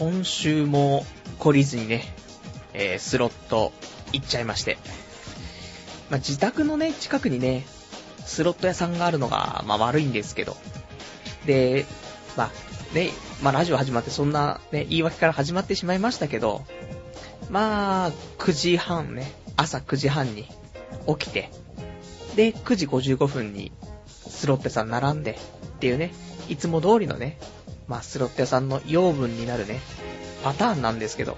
[0.00, 1.04] 今週も
[1.38, 2.04] 懲りずにね、
[2.72, 3.70] えー、スロット
[4.14, 4.78] 行っちゃいまして。
[6.08, 7.66] まあ、自宅のね、近くにね、
[8.24, 10.56] スロット屋さんがあるのが、まあ悪いんですけど。
[11.44, 11.84] で、
[12.34, 13.10] まあ、ね、
[13.42, 16.64] まあラジオ始まってそんなね、言い訳から始まってしまいましたけど、
[17.50, 20.48] まあ、9時半ね、朝9時半に
[21.08, 21.50] 起きて、
[22.36, 23.70] で、9時55分に
[24.06, 26.14] スロット屋さん並んで、っていうね、
[26.48, 27.38] いつも通りのね、
[27.90, 29.80] まあ、スロット屋さんの養分になるね、
[30.44, 31.36] パターンなんですけど。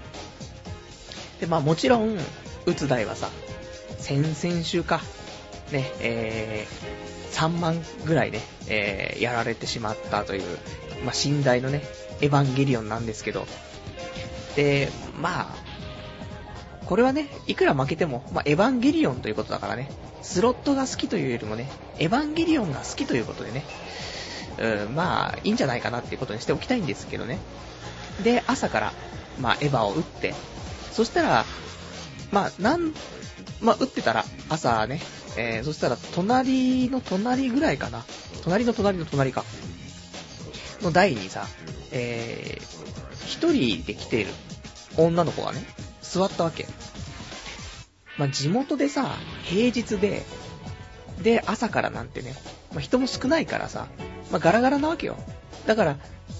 [1.39, 2.15] で、まあもちろん、
[2.67, 3.29] 打つ台はさ、
[3.97, 5.01] 先々週か、
[5.71, 10.43] ね、えー、3万ぐらいね、えー、やられてしまったという、
[11.03, 11.81] まあ、寝台のね、
[12.21, 13.47] エヴァンゲリオンなんですけど、
[14.55, 14.89] で、
[15.19, 15.55] まあ、
[16.85, 19.89] これはね、いくら負けても、まあ、エヴァンゲリオンということだからね、
[20.21, 23.65] スロットが好きというよりもね、エヴァンゲリオンが好きということでね、
[24.57, 27.39] うん、まあ、いいんじゃないかなっていうことにしておきたいんですけどね。
[28.23, 28.93] で、朝から、
[29.39, 30.33] まあ、エヴァを打って、
[30.91, 31.45] そしたら、
[32.31, 32.93] まあ、なん、
[33.61, 35.01] まあ、打ってたら、朝ね、
[35.37, 38.05] えー、そしたら、隣の隣ぐらいかな。
[38.43, 39.43] 隣の隣の隣か。
[40.81, 41.47] の台にさ、
[41.91, 44.31] えー、一人で来ている
[44.97, 45.63] 女の子がね、
[46.01, 46.67] 座ったわけ。
[48.17, 50.23] まあ、地元でさ、平日で、
[51.23, 52.35] で、朝からなんてね、
[52.73, 53.87] まあ、人も少ないからさ、
[54.31, 55.15] まあ、ガラガラなわけよ。
[55.65, 55.97] だから、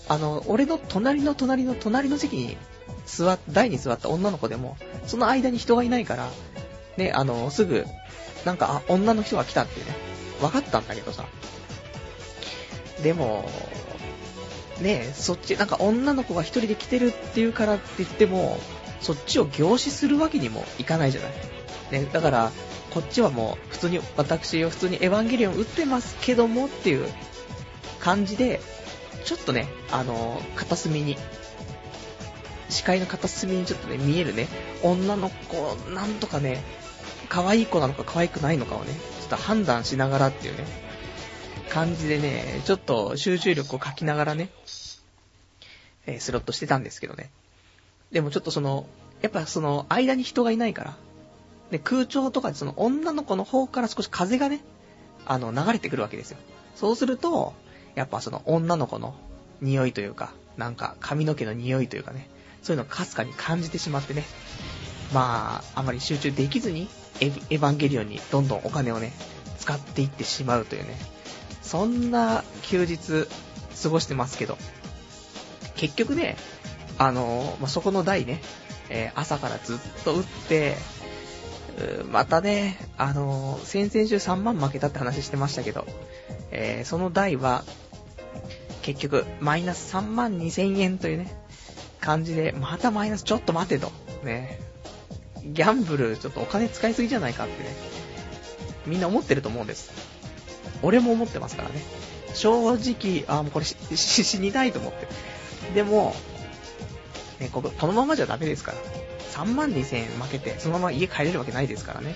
[0.10, 2.58] あの、俺の隣の隣の隣の席に
[3.06, 6.30] 座っ、台に座った女の子でも、その間に人がいないから、
[6.98, 7.86] ね、あの、すぐ、
[8.46, 9.86] なんか、あ、女の人が来たってね、
[10.42, 11.26] 分かったんだけどさ。
[13.02, 13.50] でも、
[14.82, 18.60] ねそっち、なんか女の子が一人で来てるっていうからって言っても、
[19.02, 21.32] そっちを凝視するわけにもいかないじゃない。
[21.92, 22.52] ね、だから、
[22.94, 27.08] こっちはもう、普通に、私は普通にエヴァンゲリオン打ってますけどもっていう
[28.00, 28.62] 感じで、
[29.26, 31.18] ちょっとね、あの、片隅に、
[32.70, 34.48] 視界の片隅にちょっとね、見えるね、
[34.84, 36.64] 女の子、なんとかね、
[37.30, 40.66] 可愛い子なのか可愛くないのかをね、ちょっと判断しながらっていうね、
[41.70, 44.50] 感じでね、ちょっと集中力を書きながらね、
[46.20, 47.32] スロットしてたんですけどね。
[48.12, 48.86] でもちょっとその、
[49.24, 50.98] やっぱその、間に人がいないから、
[51.74, 54.64] で、空調とかでその女の子の方から少し風がね、
[55.26, 56.38] あの、流れてくるわけですよ。
[56.76, 57.56] そうすると、
[57.96, 59.16] やっぱその女の子の
[59.60, 62.30] 匂いというか、なんか髪の毛の匂いというかね、
[62.62, 64.24] そういうのをかすかに感じてしまってね、
[65.16, 66.88] まあ、あまり集中できずに
[67.20, 69.12] エ、エヴァンゲリオンにどんどんお金をね、
[69.58, 70.96] 使っていってしまうというね、
[71.64, 73.28] そんな休日
[73.82, 74.60] 過ごしてますけど、
[75.76, 76.38] 結局ね、
[77.00, 78.42] あのまあ、そこの台ね、
[78.90, 80.78] えー、朝からずっと打って、
[82.12, 85.86] またね、あの先々週3万負けたって話してましたけど、
[86.52, 87.64] えー、その台は、
[88.82, 91.36] 結局、マイナス3万2000円というね、
[92.00, 93.92] 感じで、またマイナスちょっと待てと。
[94.24, 94.60] ね。
[95.46, 97.70] ギャンブル、ちょっとお金使いすぎじゃないかってね。
[98.86, 99.92] みんな思ってると思うんです。
[100.82, 101.82] 俺も思ってますからね。
[102.34, 105.08] 正直、あ、もうこれ死にたいと思って。
[105.74, 106.14] でも、
[107.40, 108.78] ね、ここのままじゃダメですから。
[109.34, 112.16] 3万2000円負けて、そのまま家帰れるわけないですからね。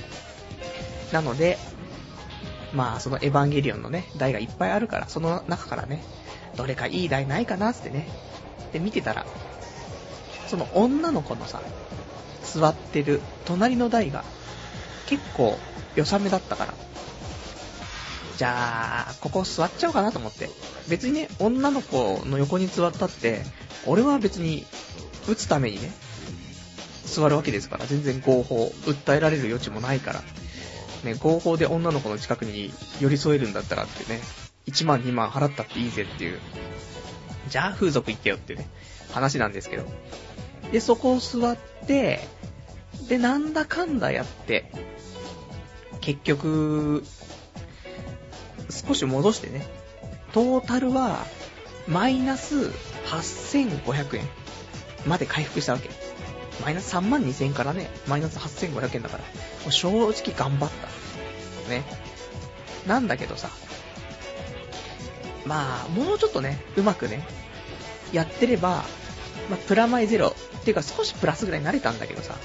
[1.11, 1.57] なので、
[2.73, 6.03] まあ、そのエヴァンゲリオンのね、台がいっぱいあるから、その中からね、
[6.55, 8.07] どれかいい台ないかなってね、
[8.71, 9.25] で、見てたら、
[10.47, 11.61] その女の子のさ、
[12.43, 14.23] 座ってる隣の台が、
[15.07, 15.57] 結構、
[15.95, 16.73] 良さめだったから、
[18.37, 20.49] じゃあ、ここ座っちゃおうかなと思って。
[20.87, 23.41] 別にね、女の子の横に座ったって、
[23.87, 24.67] 俺は別に、
[25.27, 25.91] 打つためにね、
[27.07, 30.21] 座るわけですから、全然合法、訴えられる余地もないから。
[31.03, 34.19] ね、合法で女の子の近くに寄り添えるんだったらってね、
[34.67, 36.39] 1万2万払ったっていいぜっていう。
[37.49, 38.67] じゃあ風俗行ってよっていうね、
[39.11, 39.85] 話なんですけど。
[40.71, 42.27] で、そこを座って、
[43.07, 44.71] で、なんだかんだやって、
[46.01, 47.03] 結局、
[48.69, 49.65] 少し戻してね、
[50.33, 51.25] トータルは、
[51.87, 52.71] マイナス
[53.05, 54.27] 8500円
[55.05, 55.89] まで回復したわけ。
[56.63, 59.29] マイナス3万2000円からね、マイナス8500円だから、も
[59.67, 61.69] う正直頑張った。
[61.69, 61.83] ね。
[62.87, 63.49] なんだけどさ、
[65.45, 67.25] まあ、もうちょっとね、うまくね、
[68.11, 68.83] やってれば、
[69.49, 72.35] まあ、プラマイゼロ、っていうか少しプラスぐらいになれたんだけどさ、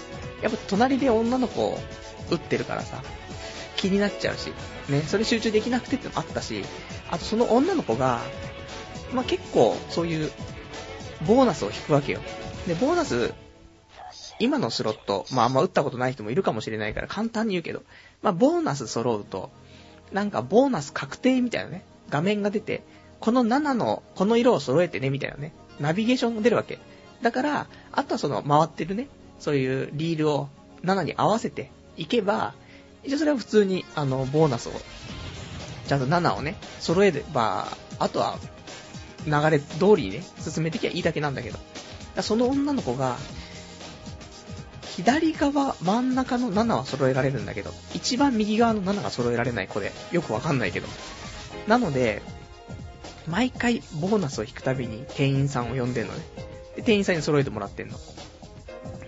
[0.43, 1.79] やっぱ隣で女の子を
[2.31, 3.03] 打ってるからさ、
[3.77, 4.53] 気になっちゃうし、
[4.89, 6.65] ね、それ集中できなくてってのもあったし、
[7.11, 8.21] あとその女の子が、
[9.13, 10.31] まあ、結構そういう
[11.27, 12.21] ボーナスを引くわけよ。
[12.69, 13.35] で、ボーナス
[14.39, 17.83] 今のスロット、まああんま打ったことない人もいるかもしれないから簡単に言うけど、
[18.23, 19.51] まあボーナス揃うと、
[20.13, 22.83] なんかボーナス確定みたいなね、画面が出て、
[23.21, 26.79] この7の、この色を揃えてね、みたいなね、ナビゲーションが出るわけ。
[27.23, 29.09] だから、あとはその回ってるね、
[29.39, 30.49] そういうリールを
[30.85, 32.55] 7に合わせていけば、
[33.05, 34.73] 一応それは普通に、あの、ボーナスを、
[35.87, 37.69] ちゃんと7をね、揃えれば、
[37.99, 38.39] あとは、
[39.25, 41.59] 流れ通りにね、進めてきゃいいだけなんだけど。
[42.23, 43.17] その女の子が、
[44.97, 50.89] 左側、真ん中の7は揃えられるんだけど、一番右側の7が揃えられない子で、よくわかんないけど。
[51.67, 52.23] なので、
[53.27, 56.21] 毎回ボーナスを引くたびに店員さんを呼んでんのね。
[56.77, 57.99] で、店員さんに揃えてもらってんの。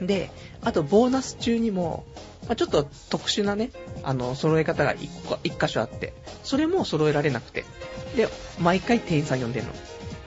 [0.01, 0.31] で、
[0.63, 2.07] あとボーナス中にも、
[2.47, 3.71] まあ、ちょっと特殊なね、
[4.03, 4.95] あの、揃え方が
[5.43, 7.65] 一箇所あって、それも揃えられなくて。
[8.17, 8.29] で、
[8.59, 9.73] 毎回店員さん呼んでんの。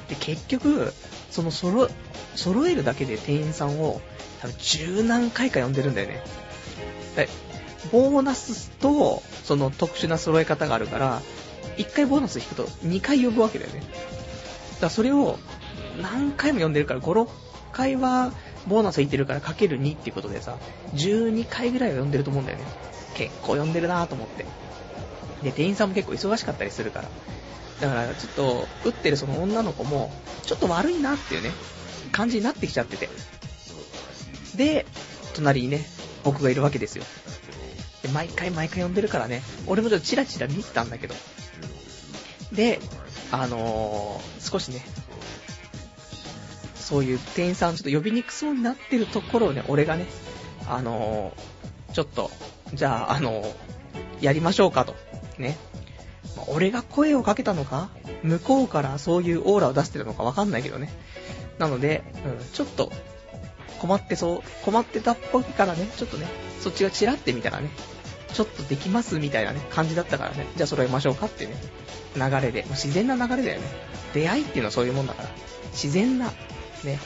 [0.08, 0.94] で、結局、
[1.32, 1.90] その揃、
[2.36, 4.02] 揃えるだけで店員さんを、
[4.42, 6.24] 多分十何回か呼んでるんだよね。
[7.16, 7.30] で、
[7.92, 11.22] ボーナスと、その特殊な揃え方があるから、
[11.78, 13.80] 1回ボーナス引くと2回呼ぶわけだよね。
[13.80, 13.92] だか
[14.82, 15.38] らそれを
[16.02, 17.30] 何回も呼んでるから、5、6
[17.72, 18.32] 回は
[18.68, 20.58] ボーナス引いてるからかける2っていうことでさ、
[20.96, 22.66] 12回ぐらいは呼んでると思うんだよね。
[23.16, 24.46] 結構呼んでるなぁと思って。
[25.44, 27.10] で、店員さんも結構忙しかったりするから。
[27.82, 30.12] だからちょっと、打ってるその女の子も、
[30.44, 31.52] ちょっと悪いなっていうね、
[32.12, 33.10] 感じになってきちゃってて。
[34.58, 34.86] で、
[35.36, 35.86] 隣にね、
[36.24, 37.06] 僕がいるわけですよ。
[38.02, 41.16] で、毎回毎回呼んでるからね、俺もちょっとチラチラ見てたんだけど。
[42.52, 42.80] で、
[43.32, 44.84] あのー、少しね、
[46.76, 50.06] そういう店員さんちょっと呼びにくそうになってるところをね、俺がね、
[50.68, 52.32] あのー、ちょっと、
[52.74, 53.54] じゃあ、あのー、
[54.22, 54.96] やりましょうかと。
[55.38, 55.58] ね。
[56.36, 57.90] ま俺が声をかけたのか？
[58.24, 60.92] 向こうからそういうオーラを出してるのかわかんないけどね。
[61.60, 62.92] なので、うん、ちょっと、
[63.78, 66.28] 困ってそう、困ってたっぽいからね、ちょっとね、
[66.62, 67.70] そっちがチラってみたらね、
[68.34, 71.56] ちょっとできますみたいなね、感じだったからね、じゃあ揃えましょうかってね、
[72.16, 73.68] 流れで、自然な流れだよね。
[74.14, 75.30] 出会いっていうのはそういうもんだから、
[75.72, 76.28] 自然な、
[76.84, 77.00] ね、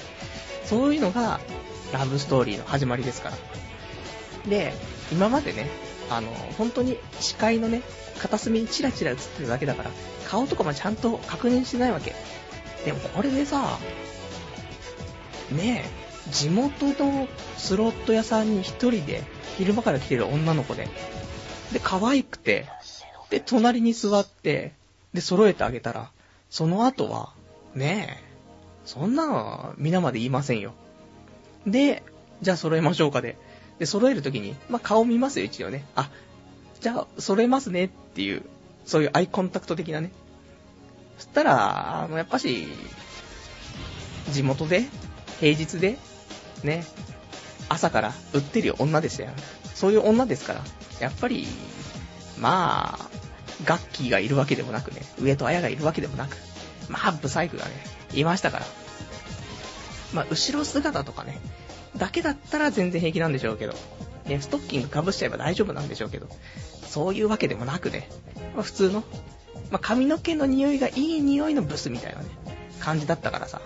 [0.66, 1.40] そういうのが、
[1.94, 3.38] ラブストーリーの始まりですから。
[4.50, 4.74] で、
[5.12, 5.68] 今までね、
[6.10, 7.82] あの、本当に視界のね、
[8.20, 9.92] 片隅にチラチラ映ってるだけだから、
[10.28, 12.16] 顔とかもちゃんと確認してないわけ。
[12.86, 13.78] でもこれでさ、
[15.52, 16.01] ねえ、
[16.32, 19.24] 地元のスロット屋さんに一人で
[19.58, 20.88] 昼間から来てる女の子で、
[21.74, 22.68] で、可愛くて、
[23.30, 24.74] で、隣に座って、
[25.14, 26.10] で、揃えてあげたら、
[26.50, 27.34] その後は、
[27.76, 28.32] ねえ、
[28.86, 30.74] そんなの皆まで言いませんよ。
[31.66, 32.04] で、
[32.42, 33.38] じゃあ揃えましょうかで。
[33.80, 35.86] で、揃えるときに、まあ、顔見ますよ、一応ね。
[35.96, 36.10] あ、
[36.82, 38.44] じゃあ揃えますねっていう、
[38.86, 40.12] そういうアイコンタクト的なね。
[41.18, 42.68] そしたら、あの、やっぱし、
[44.32, 44.86] 地元で、
[45.40, 45.98] 平日で、
[46.64, 46.86] ね、
[47.70, 49.32] 朝から売ってるよ女でしたよ。
[49.76, 50.62] そういう女ですから、
[51.00, 51.48] やっぱり、
[52.38, 53.10] まあ、
[53.66, 56.38] ガッキーがいるわけでもなくね、上戸彩がいるわけでもなく、
[56.90, 57.72] まあ、ブサイクがね、
[58.14, 58.66] いましたから。
[60.14, 61.40] まあ、後ろ姿とかね、
[61.98, 63.74] だけだったら全然平気なんでしょうけど、
[64.26, 66.28] ね、ストッキング被しちゃえば大丈夫なんでしょうけど、
[66.88, 68.10] そういうわけでもなくね、
[68.56, 69.04] まあ、普通の、
[69.70, 72.28] まあ、髪の毛の匂いがいい匂いのブスみたいなね、
[72.80, 73.62] 感じだったからさ、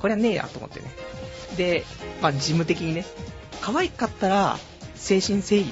[0.00, 0.86] これはねえやと思ってね。
[1.56, 1.84] で、
[2.20, 3.04] まあ、事務的にね、
[3.60, 4.58] 可愛かったら、
[4.94, 5.66] 精神誠意ね、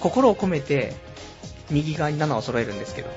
[0.00, 0.94] 心を込めて、
[1.70, 3.10] 右側に7を揃えるんですけど、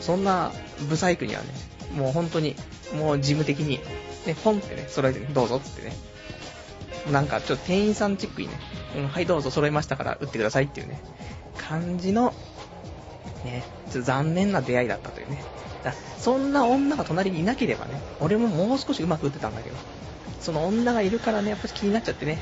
[0.00, 0.52] そんな、
[0.88, 1.48] ブサイクにはね、
[1.96, 2.56] もう本当に、
[2.94, 3.80] もう事務的に、
[4.26, 5.92] ね、ポンってね、揃えてね、どうぞってね。
[7.10, 8.54] なんか、ちょっと店員さんチックにね、
[8.96, 11.00] うん、はいどうぞ揃えましたから打ってくださいっていうね、
[11.56, 12.34] 感じの、
[13.44, 15.42] ね、ちょっと残念な出会いだったというね。
[15.84, 19.76] だそんな女が隣にいなければね、俺ももう少しうまく打ってたんだけど、
[20.40, 22.38] その女がいるからね、やっぱり気になっちゃってね、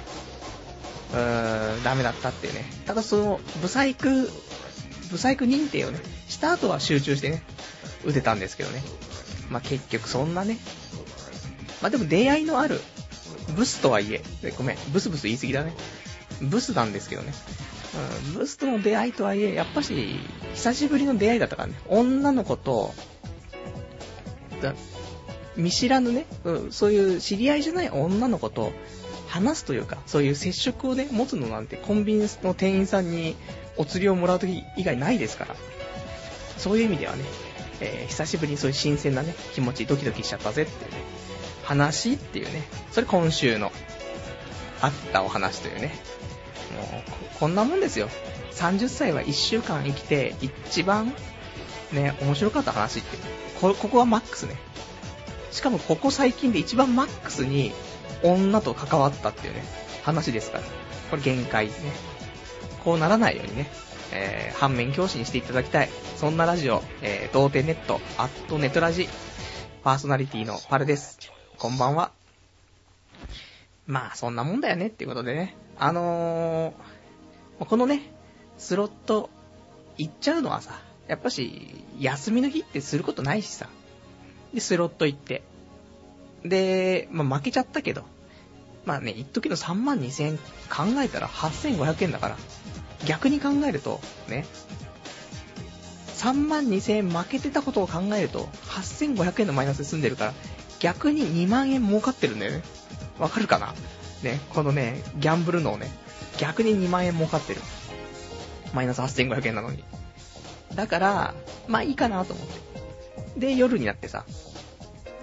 [1.13, 2.65] うーん、ダメだったっていうね。
[2.87, 4.31] ただその、ブサイク、
[5.11, 7.43] ブサイク認定をね、した後は集中してね、
[8.05, 8.83] 打てたんですけどね。
[9.51, 10.59] まあ、結局そんなね。
[11.81, 12.81] まあ、でも出会いのある、
[13.57, 14.23] ブスとはいえ、
[14.57, 15.75] ごめん、ブスブス言い過ぎだね。
[16.41, 17.33] ブスなんですけどね。
[18.27, 20.21] うん、ブスとの出会いとはいえ、やっぱし、
[20.55, 21.75] 久しぶりの出会いだったからね。
[21.89, 22.95] 女の子と、
[24.63, 24.75] だ
[25.59, 28.73] 見知らぬね、うん、そういう知り合いじゃない女の子と
[29.27, 33.37] 話すというか、そういう接触をね、持つのなんてコンビニの店員さんに
[33.77, 35.57] お釣りをもらうとき以外ないですから。
[36.57, 37.25] そういう意味ではね、
[37.81, 40.97] えー久しぶりにそういう新鮮なね、気持ち、ドキドキしちゃったぜっていうね、
[41.63, 43.71] 話っていうね、それ今週の、
[44.81, 45.95] あったお話というね、
[46.77, 48.09] もうこ、んなもんですよ。
[48.53, 51.15] 30歳は1週間生きて、一番、
[51.93, 53.23] ね、面白かった話っていう。
[53.61, 54.57] こここはマックスね。
[55.59, 57.73] しかもここ最近で一番マックスに
[58.23, 59.65] 女と関わったっていうね、
[60.05, 60.65] 話ですから。
[61.11, 61.73] これ限界ね。
[62.85, 63.69] こうならないようにね、
[64.13, 65.89] えー反面教師にしていただきたい。
[66.17, 69.09] そんなラジオ、えー、童貞ネット、アットネトラジ、
[69.83, 71.19] パーソナリティのパルです。
[71.59, 72.13] こんばんは。
[73.89, 75.57] まあ、そんなもんだよねっていうことでね。
[75.77, 78.13] あのー、このね、
[78.59, 79.29] スロット
[79.97, 83.69] 行っちゃうのはさ、やっぱし、休みの日ってすることないしさ。
[84.55, 85.43] で、スロット行って。
[86.45, 88.05] で、まあ、負けちゃったけど。
[88.85, 92.37] まあね、一時の3万2000円考えたら8500円だから。
[93.07, 94.47] 逆に考えると、ね。
[96.17, 100.35] 3万2000円負けてたことを考えると、8500円のマイナスで済んでるから、
[100.81, 102.63] 逆に2万円儲かってるんだよね。
[103.19, 103.75] わかるかな？
[104.23, 105.91] ね、このね、ギャンブルのをね、
[106.39, 107.61] 逆に2万円儲かってる。
[108.75, 109.85] マイナス8500円なのに。
[110.75, 111.35] だから、
[111.69, 112.68] まあいいかなと思って。
[113.39, 114.25] で、夜になってさ、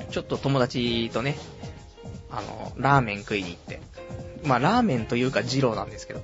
[0.10, 1.38] ちょっと友達とね、
[2.32, 3.82] あの、ラーメン食いに行って。
[4.44, 6.22] まあラーメンというか二郎なんですけど。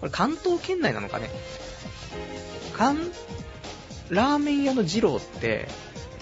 [0.00, 1.28] これ関東圏内なのかね
[2.72, 2.96] 関、
[4.08, 5.68] ラーメン屋の二郎って、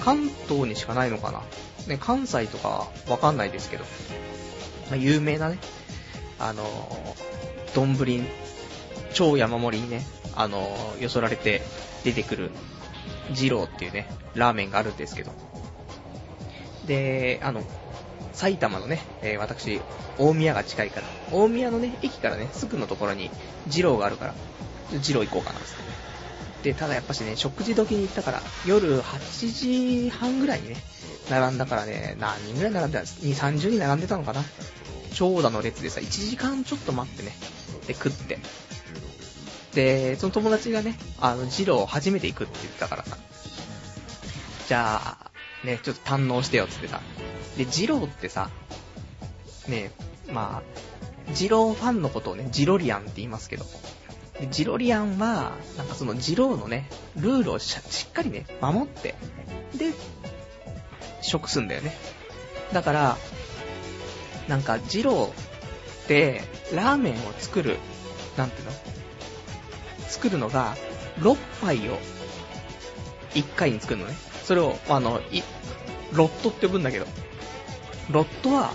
[0.00, 1.42] 関東にしかないのかな
[1.86, 3.84] ね、関西とかわかんないですけど。
[4.90, 5.58] まあ、有名なね、
[6.38, 7.16] あの、
[7.74, 7.96] 丼、
[9.14, 11.62] 超山盛りにね、あの、よそられて
[12.04, 12.50] 出てくる、
[13.30, 15.32] 二郎っていうね、ラーメンがあるんですけど。
[16.86, 17.62] で、あの、
[18.32, 19.80] 埼玉のね、えー、私、
[20.16, 23.30] 大宮が近いから、大宮のね、駅からね、すぐのところに
[23.66, 24.34] 二郎があるから、
[24.92, 25.64] 二郎行こうかな、つっ
[26.62, 26.72] て。
[26.72, 30.76] で、ただやっぱしね、食事時に行ったから、夜8時半ぐらいにね、
[31.30, 34.42] 並んだからね、何人ぐらい並んでたんです ?2、30人並んでたのかな？
[35.14, 37.32] 長蛇の列でさ、1時間ちょっと待ってね、
[37.86, 38.38] で、食って。
[39.78, 43.16] で、その友達がね、あの、ジロー初めて行くって言ったからさ、
[44.66, 45.30] じゃあ、
[45.64, 47.00] ね、ちょっと堪能してよって言ってさ。
[47.56, 48.50] で、ジローってさ、
[49.68, 49.92] ね、
[50.32, 50.64] ま
[51.28, 53.66] あ、ジローファンのことをね、ジロリアンって言いますけど、
[54.50, 59.14] ジロリアンは、なんかそのジローのね、ルールをしっかりね、守って、
[59.76, 59.92] で、
[61.22, 61.96] 食すんだよね。
[62.72, 63.16] だから、
[64.48, 65.30] なんか、ジローっ
[66.08, 66.42] て、
[66.74, 67.76] ラーメンを作る、
[68.36, 68.72] なんていうの？
[70.08, 70.76] 作るのが、
[71.18, 71.98] 6杯を、
[73.34, 74.16] 1回に作るのね。
[74.44, 75.42] それを、あの、い、
[76.12, 77.06] ロットって呼ぶんだけど、
[78.10, 78.72] ロットは、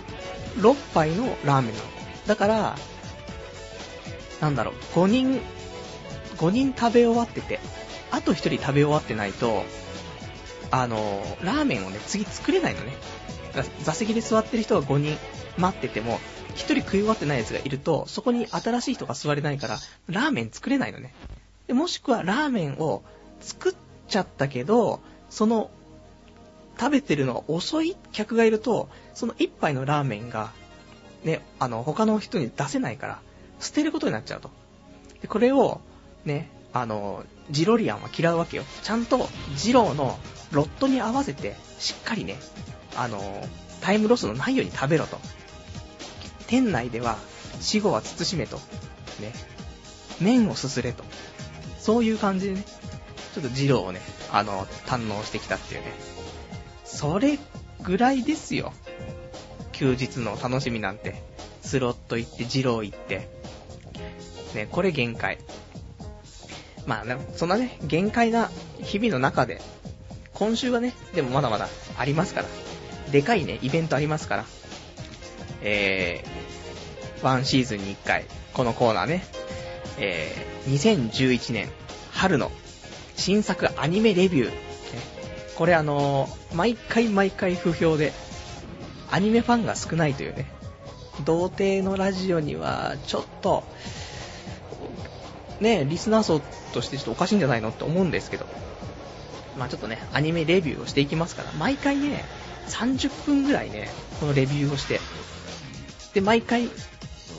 [0.58, 1.86] 6杯のラーメンなの。
[2.28, 2.76] だから、
[4.40, 5.42] なんだろう、5人、
[6.38, 7.60] 5人食べ終わってて、
[8.12, 9.64] あと1人食べ終わってないと、
[10.70, 12.94] あの、ラーメンをね、次作れないのね。
[13.84, 15.18] 座席で座ってる人が5人
[15.58, 16.20] 待ってても、
[16.56, 21.14] 1人食い終わってないやつがいると、そこに新しい人が座れないから、ラーメン作れないのね。
[21.68, 23.04] でもしくはラーメンを
[23.40, 23.76] 作っ
[24.08, 25.70] ちゃったけど、その、
[26.80, 30.52] 食べてるのが遅い客がいると、その1杯のラーメンが、
[31.24, 33.20] ね、あの、他の人に出せないから、
[33.60, 34.50] 捨てることになっちゃうと。
[35.22, 35.82] で、これを、
[36.26, 38.64] ね、あの、ジロリアンは嫌うわけよ。
[38.82, 40.18] ちゃんと、ジローの
[40.52, 42.38] ロットに合わせて、しっかりね、
[42.96, 43.48] あの、
[43.82, 45.20] タイムロスのないように食べろと。
[46.54, 47.18] 店内では、
[47.62, 48.58] 死後は慎めと。
[49.20, 49.34] ね。
[50.22, 51.04] 麺をすすれと。
[51.80, 52.64] そういう感じでね、
[53.34, 55.88] ちょっとジローをね、あの、堪能してきたっていうね。
[56.86, 57.40] それ
[57.82, 58.72] ぐらいですよ。
[59.72, 61.24] 休日の楽しみなんて。
[61.64, 63.30] スロット行って、ジロー行って。
[64.54, 65.40] ね、これ限界。
[66.86, 69.60] まあね、そんなね、限界な日々の中で、
[70.36, 71.68] 今週はね、でもまだまだ
[71.98, 72.48] ありますから。
[73.12, 74.46] でかいね、イベントありますから。
[75.64, 76.43] えー、
[77.24, 79.24] ワンシーズンに1回、このコーナーね、
[79.98, 81.70] えー、2011年
[82.12, 82.52] 春の
[83.16, 84.52] 新作アニメレビュー。
[85.56, 88.12] これあのー、毎回毎回不評で、
[89.10, 90.52] アニメファンが少ないというね、
[91.24, 93.64] 童貞のラジオには、ちょっと、
[95.60, 96.42] ね、リスナー層
[96.74, 98.48] としてちょっとおかしいんじゃないのって思うんですけど、
[99.58, 102.26] まあちょっとね、アニメレビューをしていきますから、毎回ね、
[102.68, 103.90] 30分ぐらいね、
[104.20, 105.00] このレビューをして、
[106.14, 106.70] で、毎回、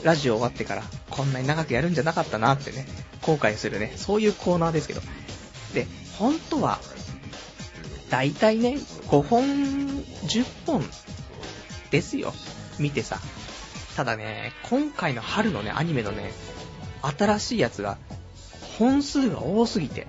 [0.05, 2.85] ラジオ終わってから、こんなに長くやるんじゃなかったなってね、
[3.23, 5.01] 後悔するね、そういうコーナーですけど。
[5.73, 5.87] で、
[6.19, 6.79] 本当は、
[8.11, 10.83] だいたいね、5本、10本
[11.89, 12.35] ですよ。
[12.77, 13.19] 見てさ。
[13.95, 16.31] ただね、今回の春のね、アニメのね、
[17.01, 17.97] 新しいやつが、
[18.77, 20.05] 本数が多すぎて、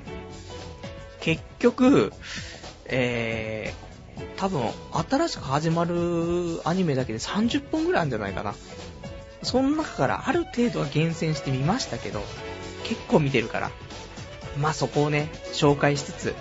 [1.21, 2.13] 結局、
[2.85, 4.61] えー、多分、
[4.93, 8.55] 新しく始まるアニメだけで30本ぐらいあるんじゃないかな。
[9.47, 12.21] その中からある程度は厳選してみましたけど、
[12.83, 13.71] 結構見てるから、
[14.59, 16.35] まあ、そこをね、紹介しつつ、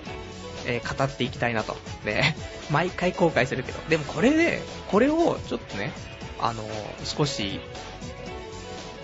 [0.65, 1.77] えー、語っていきたいなと。
[2.03, 2.35] ね、
[2.71, 3.79] 毎回後悔するけど。
[3.89, 4.59] でもこれで、
[4.89, 5.91] これをちょっとね、
[6.39, 6.67] あのー、
[7.05, 7.59] 少し、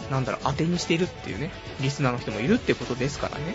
[0.10, 3.54] なんだろう、当てにしているっていうね、リスナーの人もいるってことですからね。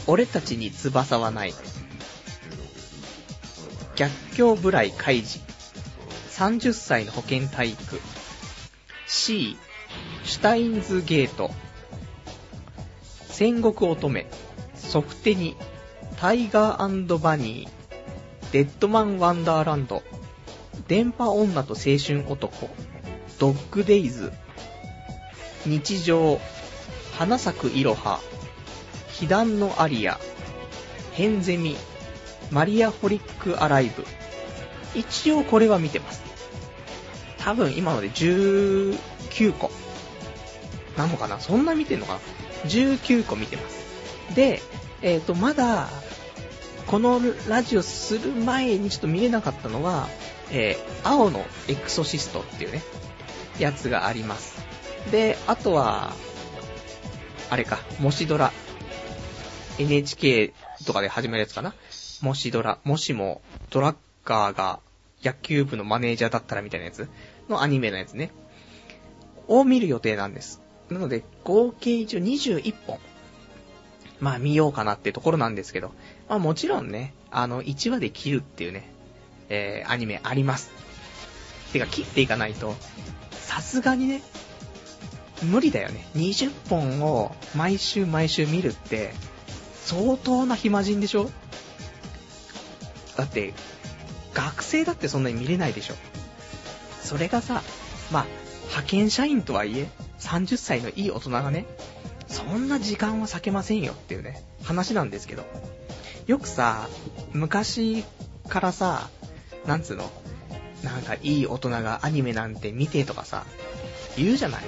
[0.07, 1.53] 俺たちに翼はない。
[3.95, 5.39] 逆境部来開示。
[6.31, 7.99] 30歳の保健体育。
[9.07, 9.57] C、
[10.23, 11.51] シュタインズゲート。
[13.27, 14.25] 戦国乙女。
[14.87, 15.57] ソフテニ。
[16.15, 18.51] タイガーバニー。
[18.53, 20.01] デッドマンワンダーランド。
[20.87, 22.69] 電波女と青春男。
[23.37, 24.31] ドッグデイズ。
[25.65, 26.39] 日常。
[27.17, 28.21] 花咲くいろは。
[29.09, 30.17] 被弾のアリア。
[31.11, 31.75] ヘンゼミ。
[32.49, 34.05] マリアホリックアライブ。
[34.95, 36.23] 一応これは見てます。
[37.39, 38.97] 多分今ので19
[39.59, 39.69] 個。
[40.95, 41.41] なのかな？
[41.41, 42.19] そんな見てんのかな
[42.69, 43.85] ?19 個見てます。
[44.33, 44.61] で、
[45.01, 45.89] えっ、ー、と、まだ、
[46.87, 50.07] このラジオする前にちょっと見れなかったのは、
[50.51, 52.81] えー、青のエクソシストっていうね、
[53.59, 54.57] やつがあります。
[55.11, 56.13] で、あとは、
[57.49, 58.51] あれか、もしドラ。
[59.79, 60.53] NHK
[60.85, 61.75] とかで始めるやつかな
[62.21, 64.79] もしドラ、もしもドラッカーが
[65.23, 67.07] 野球部のマネージャーだったらみたいなやつ
[67.47, 68.31] のアニメのやつね。
[69.47, 70.61] を見る予定なんです。
[70.89, 72.99] なので、合計一応21本。
[74.19, 75.91] まあ見ようかなってところなんですけど。
[76.29, 78.89] まあもちろんね、あの、1話で切るっていうね、
[79.49, 80.71] えー、アニメあります。
[81.73, 82.75] てか切っていかないと、
[83.31, 84.21] さすがにね、
[85.43, 86.07] 無理だよね。
[86.15, 89.13] 20本を毎週毎週見るって、
[89.85, 91.29] 相当な暇人でしょ？
[93.15, 93.53] だって、
[94.33, 95.95] 学生だってそんなに見れないでしょ？
[97.03, 97.61] それがさ、
[98.11, 98.25] まあ、
[98.63, 99.87] 派遣社員とはいえ、
[100.19, 101.65] 30歳のいい大人がね、
[102.27, 105.45] そんな時間は避けませんよっていうね、話なんですけど。
[106.27, 106.87] よくさ、
[107.33, 108.03] 昔
[108.49, 109.09] からさ、
[109.65, 110.11] なんつうの、
[110.83, 113.45] なんかいい大人がアニメなんて見てとかさ、
[114.17, 114.61] 言うじゃない？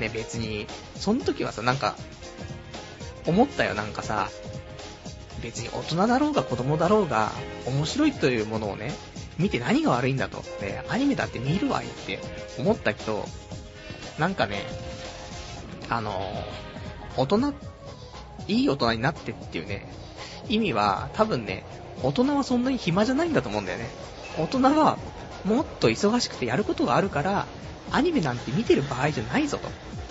[0.00, 0.66] ね、別に、
[0.96, 1.94] その時はさ、なんか、
[3.26, 4.30] 思ったよ、なんかさ、
[5.42, 7.30] 別に大人だろうが子供だろうが、
[7.66, 8.92] 面白いというものをね、
[9.38, 10.38] 見て何が悪いんだと。
[10.60, 12.18] ね、アニメだって見るわいって
[12.58, 13.28] 思ったけど、
[14.18, 14.62] なんかね、
[15.88, 16.32] あの
[17.16, 17.54] 大人、
[18.48, 19.86] いい大人になってっていうね、
[20.48, 21.64] 意味は多分ね、
[22.02, 23.90] 大人はそんなに暇じゃないんだと思うんだよね。
[24.38, 24.98] 大人は
[25.44, 27.46] もっと忙しくてやることがあるから、
[27.90, 29.68] アニメなんて見てる場合じゃないぞと。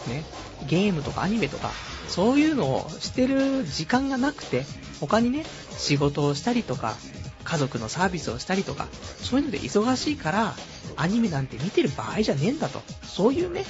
[0.10, 0.24] ね。
[0.68, 1.72] ゲームとかアニメとか、
[2.08, 4.66] そういうのをしてる時間がなくて、
[5.00, 5.46] 他にね、
[5.78, 6.96] 仕事をしたりとか、
[7.44, 8.88] 家族のサービスをしたりとか、
[9.22, 10.56] そういうので忙しいから、
[10.96, 12.82] アニメなんて見てる場合じゃねえんだと。
[13.04, 13.66] そういうね、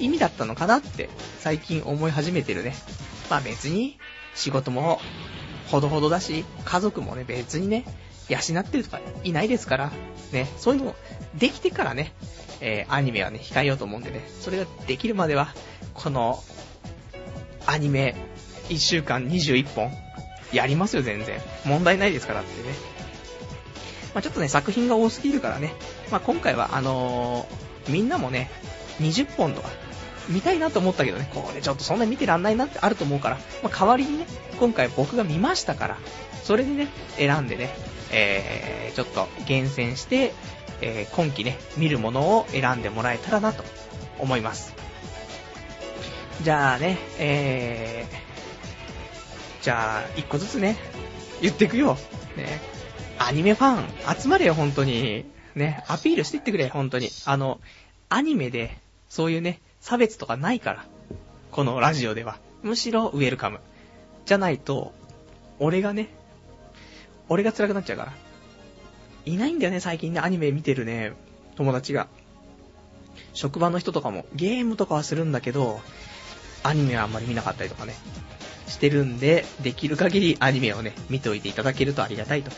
[0.00, 1.08] 意味だったのかなって、
[1.38, 2.74] 最近思い始めてるね。
[3.28, 3.98] まあ別に、
[4.34, 5.00] 仕事も、
[5.68, 7.84] ほどほどだし、家族もね、別にね、
[8.28, 9.92] 養ってるとかいないですから、
[10.32, 10.94] ね、そういうの
[11.36, 12.12] できてからね、
[12.60, 15.54] えー、アニメはね、控えようと思うんでね、それができるまでは、
[15.94, 16.42] この、
[17.66, 18.14] アニメ、
[18.68, 19.90] 1週間21本、
[20.52, 21.40] やりますよ、全然。
[21.64, 22.74] 問題ないですからってね。
[24.14, 25.74] まあ、ちょっとね、作品が多すぎるからね、
[26.10, 28.50] まあ、今回は、あのー、みんなもね、
[29.00, 29.68] 20本とか、
[30.28, 34.26] 見たいなと思ったけどね、これちょっとそんなに見てらんないなってあると思うから、まあ、代わりにね、
[34.58, 35.98] 今回僕が見ましたから、
[36.42, 37.70] それでね、選んでね、
[38.12, 40.32] えー、ちょっと厳選して、
[40.80, 43.64] えー、今季ね、見るものを選んでもらえたらなと
[44.18, 44.74] 思います。
[46.42, 50.76] じゃあね、えー、じゃあ、一個ずつね、
[51.42, 51.98] 言ってくよ。
[52.36, 52.60] ね、
[53.18, 55.26] アニメファン、集まれよ、本当に。
[55.54, 57.10] ね、アピールしていってくれ、本当に。
[57.26, 57.60] あの、
[58.08, 58.78] アニメで、
[59.08, 60.84] そういうね、差別とかないから。
[61.50, 62.38] このラジオでは。
[62.62, 63.60] むしろウェルカム。
[64.26, 64.92] じゃないと、
[65.58, 66.08] 俺がね、
[67.28, 68.12] 俺が辛くなっちゃうから。
[69.26, 71.12] いないんだよね、最近ね、アニメ見てるね、
[71.56, 72.08] 友達が。
[73.32, 75.80] 職場の人とかも、ゲームとかはするんだけど、
[76.62, 77.94] アニメはあんまり見なかったりとかね、
[78.66, 82.50] してるんで、できる限りアニメをね、見ておいていただけるとありがたいと。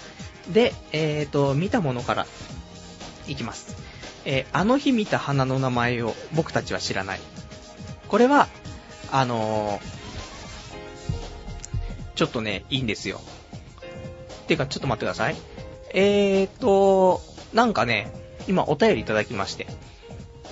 [0.53, 2.27] で、えーと、見たものから
[3.29, 3.77] いきます。
[4.25, 7.21] えー、あの日見た花の名前を僕たちは知らない。
[8.09, 8.49] これは、
[9.11, 10.03] あのー、
[12.15, 13.21] ちょっとね、いいんですよ。
[14.47, 15.37] てか、ちょっと待ってください。
[15.95, 17.21] えーと、
[17.53, 18.13] なんかね、
[18.49, 19.67] 今お便りいただきまして、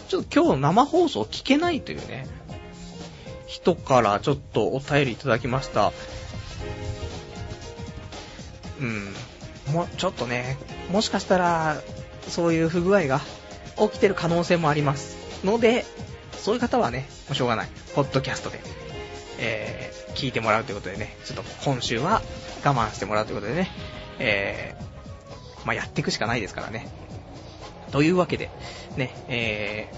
[0.09, 2.27] ちょっと今日生放送聞けないというね、
[3.47, 5.93] 人からちょっとお便りいただきました。
[8.81, 9.15] うん。
[9.73, 10.57] もうちょっとね、
[10.91, 11.83] もしかしたら、
[12.29, 13.21] そういう不具合が
[13.81, 15.17] 起きてる可能性もあります。
[15.45, 15.85] ので、
[16.33, 17.69] そういう方はね、もうしょうがない。
[17.95, 18.61] ポッドキャストで、
[19.39, 22.23] えー、聞いてもらうということでね、ちょっと今週は
[22.65, 23.71] 我慢してもらうということでね、
[24.19, 26.89] えー、まあ、やっていくしかないですからね。
[27.91, 28.51] というわけで、
[28.97, 29.89] ね、え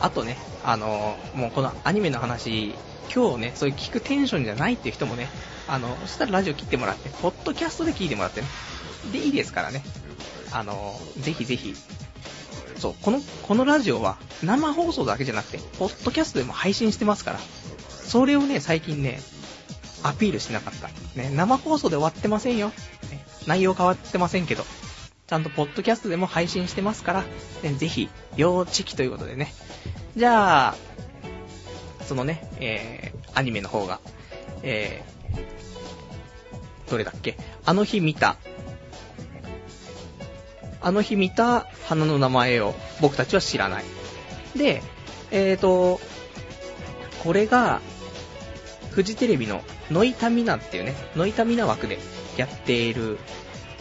[0.00, 2.74] ー、あとね、あの、もうこのアニメの話、
[3.14, 5.28] 今日ね、そういう聞くテンションじゃないっていう人もね、
[5.68, 8.48] あの、そしたらラジオ切ってもらって、ポッドキャストで聞いてもらってね。
[9.12, 9.82] で、いいですからね。
[10.52, 11.74] あの、ぜひぜひ、
[12.78, 17.40] そう、この、このラジオは生放送だけじゃなくて、ポッドキャストでも配信してますから、
[17.88, 19.20] それをね、最近ね、
[20.02, 20.88] アピールしなかった。
[21.20, 22.68] ね、生放送で終わってませんよ。
[23.10, 24.64] ね、内容変わってませんけど、
[25.26, 27.24] ちゃんとポッドキャストでも配信してますから、
[27.62, 29.52] ね、ぜひ、要チキということでね。
[30.16, 30.74] じゃあ、
[32.06, 33.98] そのね、えー、アニメの方が、
[34.62, 37.36] えー、どれだっけ？
[37.64, 38.36] あの日見た
[40.86, 43.84] あの日見た花の名前を僕たちは知らない。
[44.56, 44.84] で、
[45.32, 46.00] えーと、
[47.24, 47.80] これが、
[48.92, 51.98] フジテレビのノイタミナっていうね、ノイタミナ枠で
[52.36, 53.18] やっている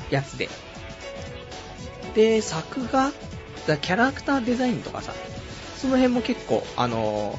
[0.10, 0.50] やつで。
[2.16, 3.12] で、作画
[3.68, 5.14] キャラクターデザインとかさ、
[5.78, 7.38] その辺も結構、あの、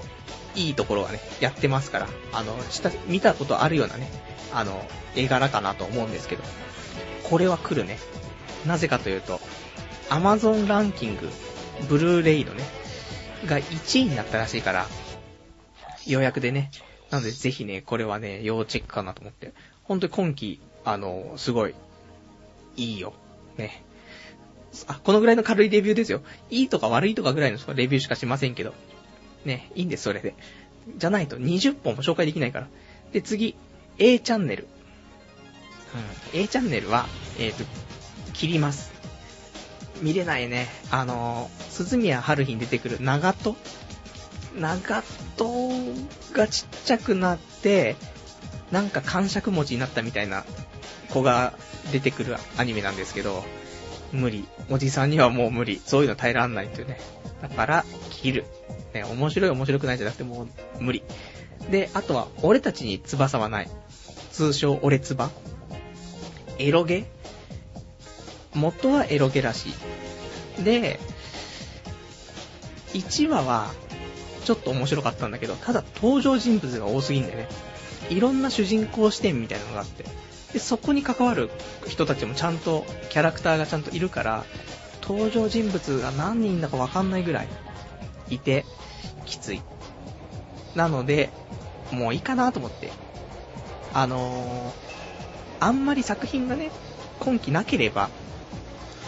[0.55, 2.57] いいところがね、やってますから、あの、
[3.09, 4.09] 見たことあるようなね、
[4.55, 6.44] あの、絵柄かなと思うんですけど、
[7.24, 7.98] これは来るね。
[8.66, 9.40] なぜかというと、
[10.09, 11.29] Amazon ランキング、
[11.88, 12.64] ブルーレイのね、
[13.46, 14.87] が1位になったらしいから、
[16.07, 16.70] 予約でね。
[17.11, 19.52] なのでぜひね、これはね、要チェックかなと思って。
[19.85, 21.74] 本当に今季、あの、すごい、
[22.76, 23.12] いいよ。
[23.57, 23.85] ね。
[24.87, 26.22] あ、このぐらいの軽いレビューですよ。
[26.50, 28.74] いいとか悪いとかぐらいのレビューしかしませんけど。
[29.44, 30.35] ね、いいんです、それで。
[30.96, 32.68] じゃないと20本も紹介できないから。
[33.12, 33.57] で、次、
[33.98, 34.66] A チャンネル。
[36.35, 37.07] うん、A チャンネルは、
[37.38, 37.64] えっ、ー、と、
[38.37, 38.92] 切ります。
[40.03, 40.68] 見れないね。
[40.90, 43.57] あの、鈴宮春日に出てくる長門？
[44.61, 45.03] 長
[45.38, 47.96] 門がちっちゃくなって、
[48.70, 50.44] なんか感触持ちになったみたいな
[51.11, 51.55] 子が
[51.92, 53.44] 出てくるアニメなんですけど、
[54.12, 54.46] 無理。
[54.70, 55.81] おじさんにはもう無理。
[55.85, 57.01] そういうの耐えらんないっていうね。
[57.42, 58.44] だから、切る。
[58.94, 60.46] ね、面白い面白くないじゃなくても
[60.79, 61.03] う無理。
[61.70, 63.70] で、あとは、俺たちに翼はない。
[64.33, 65.31] 通称、俺つば。
[66.59, 67.07] エロゲ
[68.56, 69.70] 元はエロゲらし
[70.58, 70.64] い。
[70.64, 70.98] で、
[72.94, 73.72] 1話は、
[74.44, 77.48] ちょっと面白かったんだけど、ただ登場人物が多すぎんでね。
[78.10, 80.04] いろんな主人公視点みたいなのがあって。
[80.52, 81.50] で、そこに関わる
[81.86, 84.44] 人たちもちゃんと、キャラクターがちゃんといるから、
[85.02, 87.48] 登場人物が何人だかわかんないぐらい
[88.30, 88.64] いて、
[89.24, 89.62] きつい。
[90.74, 91.30] なので、
[91.90, 92.90] もういいかなと思って。
[93.92, 96.70] あのー、あんまり作品がね、
[97.20, 98.10] 今期なければ、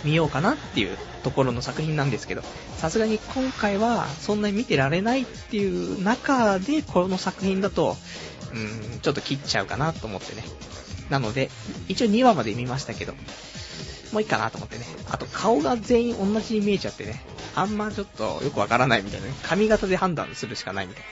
[0.05, 2.43] 見ようかなっていうところの作品なんですけど、
[2.77, 7.97] さすがに今回はそんなに見てられないっていう中で、この作品だと、
[8.53, 10.45] うーん、ちょっと切っちゃうかなと思ってね。
[11.11, 11.51] なので、
[11.89, 13.15] 一応2話まで見ましたけど、
[14.13, 14.85] もういいかなと思ってね。
[15.11, 17.23] あと顔が全員同じに見えちゃってね、
[17.55, 21.09] あんまちょっとよくわからないみたいなね、髪型で判断するしかないみたいな。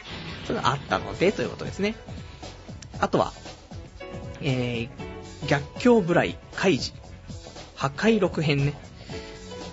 [0.47, 1.97] そういうのあったので、ということですね。
[3.01, 3.33] あとは、
[4.41, 6.93] えー、逆境ブライ、カイジ。
[7.77, 8.75] 破壊録編ね。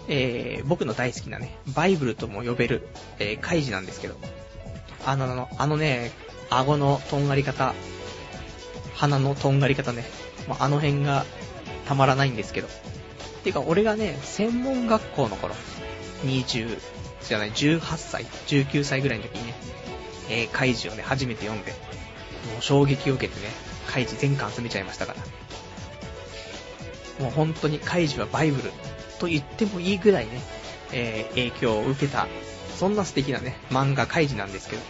[0.07, 2.87] えー、僕の大好きなね、バイブルとも呼べる、
[3.19, 4.15] えー、カイジなんですけど、
[5.05, 6.11] あの、あの、あのね、
[6.49, 7.73] 顎のとんがり方、
[8.95, 10.03] 鼻のとんがり方ね、
[10.47, 11.25] まあ、あの辺が
[11.87, 12.67] たまらないんですけど。
[13.43, 15.55] てか、俺がね、専門学校の頃、
[16.25, 16.77] 20、
[17.21, 19.53] じゃない、18歳、19歳ぐらいの時にね、
[20.29, 21.77] えー、カイジをね、初めて読んで、も
[22.59, 23.47] う衝撃を受けてね、
[23.87, 25.19] カイジ全巻集めちゃいましたから。
[27.19, 28.71] もう本当にカイジはバイブル
[29.19, 30.41] と言ってもいいぐらいね、
[30.91, 32.27] えー、影響を受けた、
[32.75, 34.81] そんな素敵なね、漫画カイジなんですけど、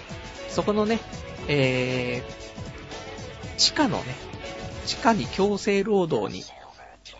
[0.50, 1.00] そこのね、
[1.48, 4.16] えー、地下のね、
[4.86, 6.44] 地下に強制労働に、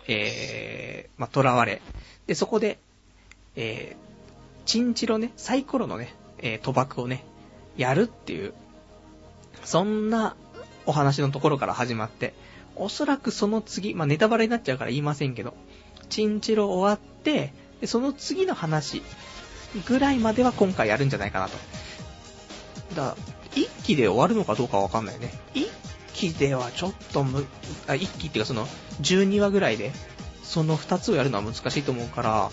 [0.08, 1.80] えー、まあ、囚われ、
[2.26, 2.78] で、そこで、
[3.56, 7.24] えー、チンチロね、サイコロのね、えー、賭博をね、
[7.76, 8.54] やるっていう、
[9.64, 10.36] そんな
[10.86, 12.34] お話のところから始まって、
[12.76, 15.54] おそらくその次、まあ、ネタバレになっちゃうから言いませんけど、
[16.08, 19.02] チンチロ終わって、でその次の話
[19.86, 21.56] ぐらいまでは今回やるんじゃないかなと。
[22.94, 23.16] だ
[23.54, 25.32] 一期で終わるのかどうかわかんないね。
[25.54, 25.68] 一
[26.12, 27.46] 期ではちょっとむ、
[27.86, 28.66] あ、一期っていうかその、
[29.02, 29.92] 12話ぐらいで、
[30.42, 32.50] その2つをやるのは難しいと思うから、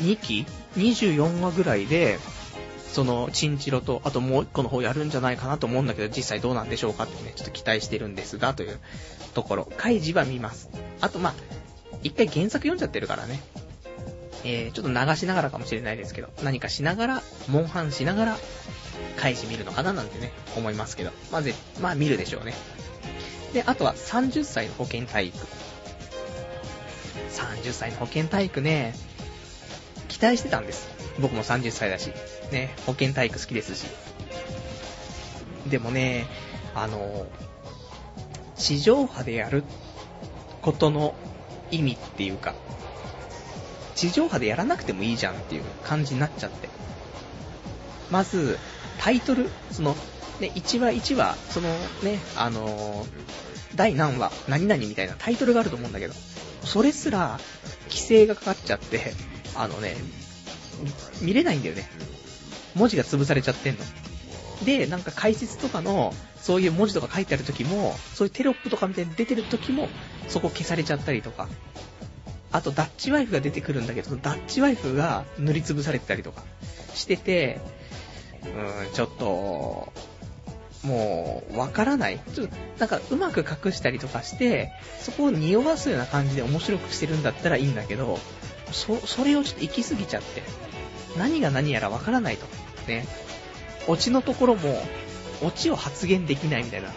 [0.00, 2.18] 2期 ?24 話ぐらいで、
[2.92, 8.78] その、チンチロと、あともう1個の方やるんじゃないかなと思うんだけど、実際どうなんでしょうかってね、ちょっと期待してるんですが、という
[9.34, 9.68] ところ。
[9.76, 10.68] カイジは見ます。
[11.00, 11.34] あと、まあ、
[12.02, 13.40] 一回原作読んじゃってるからね。
[14.44, 18.38] えー、ちょっと流しながらかもしれないですけど、何かしながら、モンハンしながら、
[19.16, 21.12] カイジ見るのかななんてね、思いますけど。
[21.30, 22.54] まず、まあ見るでしょうね。
[23.54, 25.38] で、あとは30歳の保健体育。
[27.30, 28.94] 30歳の保健体育ね、
[30.08, 31.01] 期待してたんです。
[31.20, 32.12] 僕も30歳だし。
[32.50, 33.86] ね、保健体育好きですし。
[35.68, 36.26] でもね、
[36.74, 37.26] あの、
[38.56, 39.64] 地上波でやる
[40.60, 41.14] ことの
[41.70, 42.54] 意味っていうか、
[43.94, 46.68] 地上波でやらなくてもいいじゃんっていう感じになっちゃって。
[48.10, 48.58] まず、
[48.98, 49.96] タイトル、その、
[50.40, 51.68] ね、1話1話、その
[52.02, 53.06] ね、あの、
[53.74, 56.14] 第何話、何々みたいなタイトルがあると思うんだけど、
[56.64, 57.40] それすら、
[57.88, 59.12] 規制がかかっちゃって、
[59.54, 59.96] あのね、
[61.20, 61.88] 見れないんだよね。
[62.74, 63.80] 文字が潰されちゃってんの。
[64.64, 69.88] で、なんか解説とかの、そういう文字とか書いてある時も、そういうテロップとかみたいに出てる時も、
[70.28, 71.48] そこ消されちゃったりとか。
[72.50, 76.42] あと、ダッチワイフが出てくるんだけど、ダッチワイフが塗りつぶされてたりとか
[76.94, 77.60] してて、
[78.42, 79.92] うーん、ちょっと、
[80.82, 82.18] もう、わからない。
[82.34, 88.18] ちょっと、なんか、うまく隠したりとかして、そこを匂わすような感じで面白くしてるんだったらいいんだけど、
[88.72, 90.42] そ、それをちょっと行き過ぎちゃって、
[91.16, 92.46] 何が何やらわからないと。
[92.88, 93.06] ね。
[93.86, 94.82] オチのところも、
[95.42, 96.88] オチを発言できないみたいな。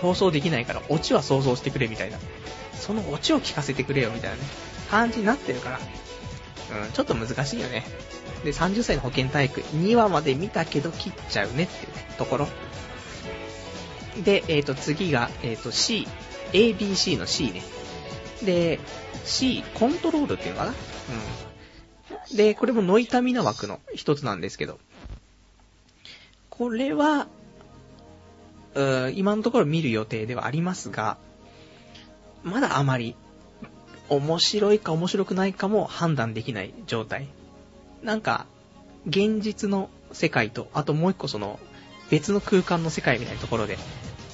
[0.00, 2.18] 放送できないから、オチは想像してくれみたいな。
[2.74, 4.42] そのオチを聞かせてくれよみたいなね、
[4.90, 5.78] 感じになってるから、
[6.84, 7.84] うん、ちょっと難しいよね。
[8.44, 12.48] で、30歳の保健体育、2話まで見たけど切っちゃうねっていうね、ところ。
[14.24, 16.08] で、えっ、ー、と、次が、えっ、ー、と、C、
[16.52, 17.62] ABC の C ね。
[18.44, 18.80] で、
[19.24, 20.72] C、コントロールっていうのかな？
[22.30, 22.36] うん。
[22.36, 24.78] で、これもノイタミナ枠の一つなんですけど、
[26.50, 27.28] これは、
[28.74, 31.18] う今のところ見る予定ではありますが、
[32.42, 33.16] まだあまり、
[34.08, 37.28] 面白いか面白くないかも判断できない状態。
[38.02, 38.46] なんか、
[39.06, 41.58] 現実の世界と、あともう一個その、
[42.10, 43.78] 別の空間の世界みたいなところで、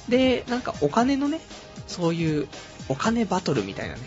[0.09, 1.39] で、なんかお金のね、
[1.87, 2.47] そういう
[2.89, 4.01] お金バトルみたいなね、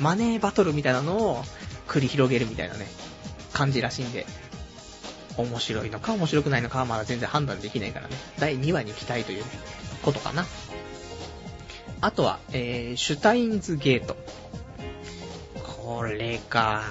[0.00, 1.42] マネーバトルみたいなのを
[1.86, 2.86] 繰り広げるみたいなね、
[3.52, 4.26] 感じらしいんで、
[5.36, 9.46] 面白いのか面白くないのかはまだ全然判断できないからね、第2話に期待というね、
[10.02, 10.46] ことかな。
[12.00, 14.16] あとは、えー、シュタインズゲート。
[15.62, 16.82] これか。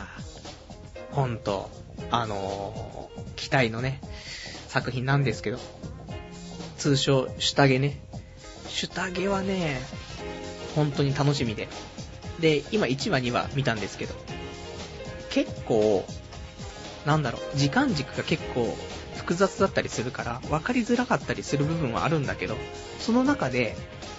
[1.11, 1.69] ほんと、
[2.11, 3.99] あのー、期待のね、
[4.67, 5.59] 作品なんですけど、
[6.77, 7.99] 通称、シュタゲね。
[8.69, 9.81] シュタゲはね、
[10.75, 11.69] 本当に楽しみで。
[12.39, 14.15] で、今1話2話見たんですけど、
[15.29, 16.05] 結構、
[17.05, 18.75] なんだろう、時間軸が結構
[19.15, 22.57] 複雑だったりするから、分かりづらかったりする部分はあるんだけど、
[22.99, 23.75] その中で、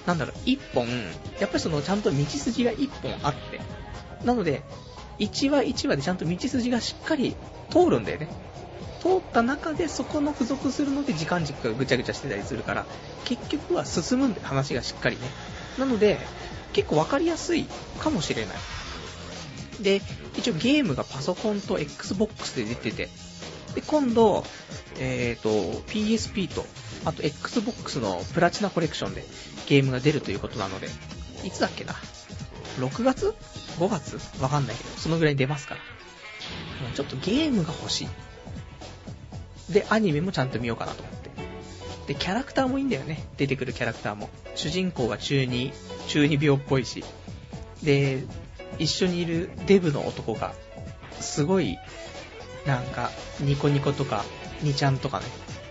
[0.07, 0.88] なんだろう、一本、
[1.41, 3.61] やっぱりそのちゃんと道筋が一本あって、
[4.25, 4.62] なので、
[5.19, 7.37] 一話一話でちゃんと道筋がしっかり
[7.71, 8.29] 通るんだよね。
[9.01, 12.87] 通った中でそこの付属するので時間軸がぐちゃぐちゃしてたりするから、
[13.25, 15.23] 結局は進むんで話がしっかりね。
[15.79, 16.19] なので、
[16.73, 17.67] 結構わかりやすい
[17.99, 18.57] かもしれない。
[19.83, 20.01] で、
[20.37, 23.09] 一応ゲームがパソコンと Xbox で出てて、
[23.75, 24.45] で、今度、
[24.99, 25.51] えっ、ー、と、
[25.89, 26.65] PSP と、
[27.05, 29.25] あと Xbox のプラチナコレクションで
[29.67, 30.89] ゲームが出るということなので、
[31.45, 31.95] いつだっけな
[32.79, 33.35] ?6 月
[33.79, 34.19] ?5 月？
[34.43, 35.81] わかんないけど、そのぐらいに出ますから。
[36.95, 39.73] ちょっとゲームが欲しい。
[39.73, 41.03] で、アニメもちゃんと見ようかなと。
[42.07, 43.25] で、キャラクターもいいんだよね。
[43.37, 44.29] 出てくるキャラクターも。
[44.55, 45.73] 主人公が中二、
[46.09, 47.05] 中二病っぽいし。
[47.83, 48.25] で、
[48.79, 50.55] 一緒にいるデブの男が、
[51.21, 51.79] すごい、
[52.67, 53.11] なんか、
[53.41, 54.25] ニコニコとか、
[54.62, 55.27] ニちゃんとかね、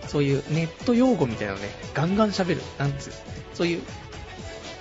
[0.08, 2.62] そういうネット用語みたいなのね、ガンガン喋る。
[2.78, 3.12] なんつう、
[3.54, 3.82] そういう、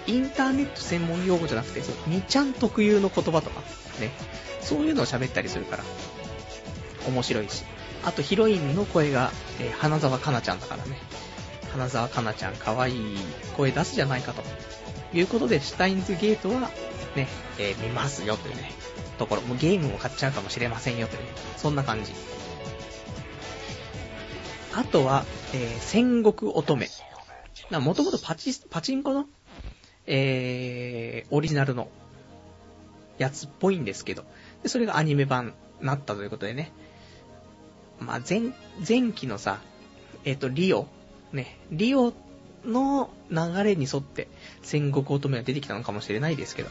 [0.07, 3.61] インターネット専門用語じゃなくて、そう、ニちゃん特有の言葉とか、
[3.99, 4.11] ね、
[4.61, 5.83] そういうのを喋ったりするから、
[7.07, 7.63] 面白いし。
[8.03, 10.97] あとヒロインの声が、えー、花沢香菜ちゃんだからね。
[11.71, 13.17] 花沢香菜ちゃん可愛い
[13.55, 14.43] 声出すじゃないかと。
[15.13, 16.69] いうことで、シュタインズゲートは、
[17.15, 17.27] ね、
[17.59, 18.71] えー、見ますよというね、
[19.17, 19.41] ところ。
[19.41, 22.13] もうゲームも買っちゃうかもしれませんよという、ね、そんな感じ。
[24.73, 26.87] あとは、えー、戦国乙女。
[27.79, 29.25] もともとパチ、パチンコの、
[30.05, 31.89] えー、オリジナルの
[33.17, 34.23] やつっぽいんですけど、
[34.63, 36.71] でそれがアニメ版なったということでね。
[37.99, 38.41] まあ、前、
[38.87, 39.59] 前期のさ、
[40.23, 40.87] えっ、ー、と、リオ、
[41.33, 42.13] ね、リオ
[42.65, 44.27] の流れに沿って
[44.61, 46.69] 戦国乙女が出てきたのかもしれないですけど、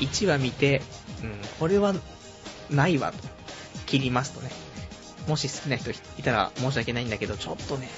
[0.00, 0.82] 1話見て、
[1.22, 1.94] うん、これは
[2.70, 3.18] ないわと、
[3.86, 4.50] 切りますとね。
[5.28, 5.94] もし好きな人い
[6.24, 7.88] たら申し訳ないんだけど、ちょっとね、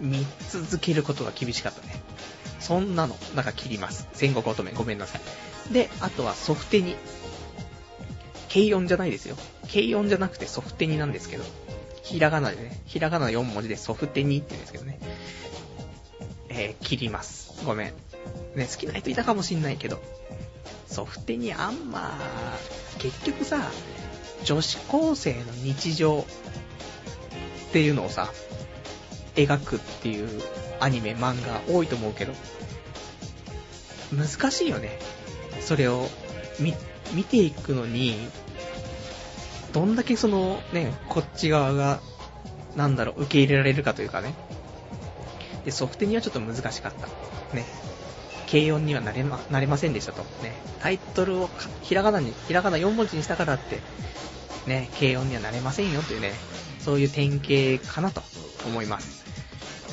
[0.00, 2.02] 見続けることが厳しかったね。
[2.60, 4.08] そんなの、だか切ります。
[4.12, 5.72] 戦国乙女、ごめんなさい。
[5.72, 6.96] で、あとはソフテに。
[8.52, 9.36] 軽音じゃないですよ。
[9.72, 11.44] 軽音じゃなくてソフテになんですけど、
[12.02, 14.98] ひらがなでね、ひらがな4文字でソフテにって言うんですけどね。
[16.48, 17.64] えー、切ります。
[17.64, 17.92] ごめん。
[18.56, 20.02] ね、好きな人いたかもしんないけど、
[20.86, 22.18] ソフテにあんま、
[22.98, 23.70] 結局さ、
[24.44, 26.20] 女子高生の日常
[27.68, 28.30] っていうのをさ、
[29.34, 30.42] 描くっていう
[30.80, 32.34] アニメ、漫画多いと思うけど、
[34.12, 34.98] 難しいよね。
[35.60, 36.08] それを
[36.58, 36.74] 見、
[37.14, 38.16] 見ていくのに、
[39.72, 42.00] どんだけそのね、こっち側が、
[42.76, 44.34] なんだろう、受け入れられるかというかね。
[45.64, 47.06] で、ソフテにはちょっと難しかった。
[47.56, 47.64] ね。
[48.50, 50.22] 軽音にはなれま、なれませんでしたと。
[50.42, 50.52] ね。
[50.80, 51.50] タイトルを
[51.82, 53.80] ひらがなに、ひらがな4文字にしたからって、
[54.66, 56.32] ね、軽音にはなれませんよというね、
[56.80, 58.22] そういう典型かなと
[58.66, 59.24] 思います。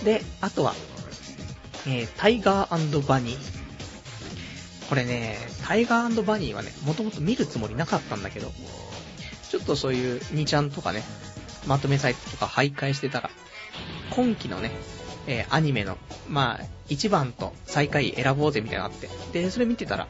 [0.04, 0.74] で、あとは、
[1.88, 3.60] えー、タイガーバニー。
[4.90, 8.52] これね、タイガーバニーはね、もともと見るつもりなかったんだけど、
[9.50, 11.04] ちょっとそういう2ちゃんとかね、
[11.68, 13.30] まとめサイトとか徘徊してたら、
[14.12, 14.72] 今期のね、
[15.28, 20.08] えー、アニメの、まあ、1番と最下位選ぼうぜみたいなのあって、で、それ見てたら、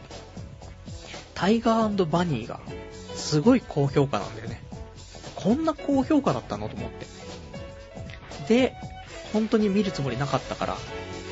[1.34, 2.60] タイガーバニーが、
[3.16, 4.62] すごい高評価なんだよね。
[5.36, 7.06] こんな高評価だったのと思って。
[8.48, 8.76] で、
[9.32, 10.78] 本当に見るつもりなかったから、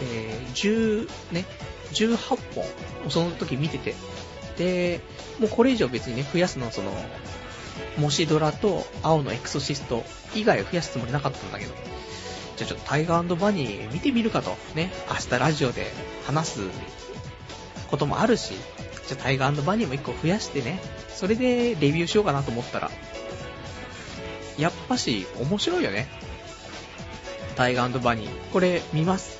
[0.01, 1.45] えー、10、ね、
[1.91, 2.17] 18
[2.55, 2.65] 本、
[3.09, 3.95] その時見てて、
[4.57, 5.01] で、
[5.39, 6.93] もうこれ以上別にね、増やすのその、
[7.97, 10.03] モシドラと青のエクソシスト
[10.35, 11.73] 以外を増やすつもりなかったんだけど、
[12.57, 15.87] じゃあちょっとタイガーバニー見てみるかと、ね、明日ラジオで
[16.25, 16.59] 話す
[17.89, 18.53] こともあるし、
[19.07, 20.79] じゃあタイガーバニーも1個増やしてね、
[21.09, 22.91] それでレビューしようかなと思ったら、
[24.57, 26.07] やっぱし面白いよね。
[27.55, 28.51] タイガーバニー。
[28.51, 29.39] これ見ます。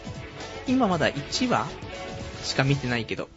[0.68, 1.68] 今まだ1話
[2.44, 3.30] しか見てないけど、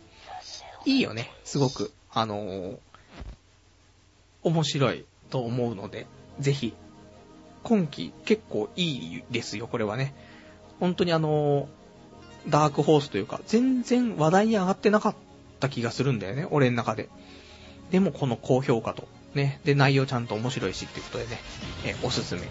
[0.85, 1.93] いいよね、すごく。
[2.13, 2.79] あのー、
[4.43, 5.05] 面白い。
[5.31, 6.07] と思うので、
[6.39, 6.75] ぜひ、
[7.63, 10.15] 今季結構いいですよ、これはね。
[10.79, 11.69] 本当にあの、
[12.49, 15.15] ダークホースというか、全然話題に上がってなかっ
[15.61, 17.09] た気がするんだよね、俺の中で。
[17.91, 21.39] でもこの高評価と、ね、で、内容ちゃんと面白いしっていうことでね、
[21.85, 22.43] えー、おすすめ。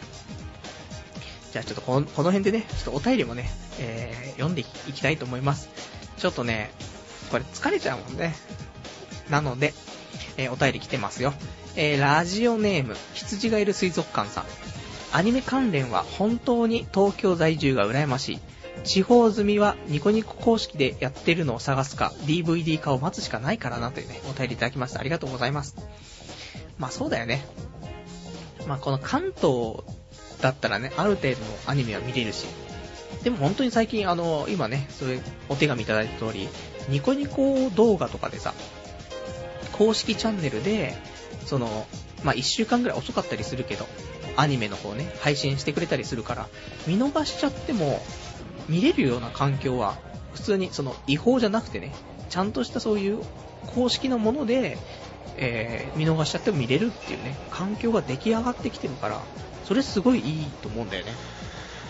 [1.51, 5.69] じゃあちょっとこのこの辺でね、ちょっとお便りもね、えー、読んでいきたいと思います。
[6.17, 6.71] ちょっとね、
[7.31, 8.35] これ疲れちゃうもんね。
[9.29, 9.73] なので、
[10.37, 11.33] えー、お便り来てますよ。
[11.81, 14.43] えー、ラジオネーム、羊がいる水族館さん。
[15.13, 18.39] アニメ関連は本当に東京在住が羨ましい。
[18.83, 24.99] 地方済みはニコニコ公式でやってるのを探すか、DVD 化を待つしかないからなというね、お便りいただきました。
[24.99, 25.77] ありがとうございます。
[26.77, 27.45] まあそうだよね。
[28.67, 29.81] まあこの関東
[30.41, 32.45] だったらね、ある程度のアニメは見れるし。
[33.23, 36.49] でも本当に最近あの、今ね、そういうお手紙いただいた通り、
[36.89, 38.53] ニコニコ動画とかでさ、
[39.71, 40.97] 公式チャンネルで、
[41.49, 41.87] その、
[42.23, 43.87] まあ、1週間ぐらい遅かったりするけど、
[44.35, 46.47] アニメの方ね、配信してくれたりするから、
[46.85, 48.05] 見逃しちゃっても、
[48.67, 49.97] 見れるような環境は、
[50.33, 51.91] 普通にその違法じゃなくてね、
[52.29, 53.23] ちゃんとしたそういう
[53.65, 54.77] 公式のもので、
[55.37, 59.19] えー、見逃しちゃっても見れるっていうね、環境が出来上がってきてるから、
[59.65, 61.13] それすごいいいと思うんだよね。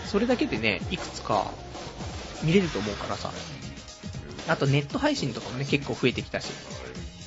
[0.06, 1.50] それだけでね、いくつか
[2.42, 3.30] 見れると思うからさ。
[4.48, 6.46] あとネット配信とかもね、結構増えてきたし。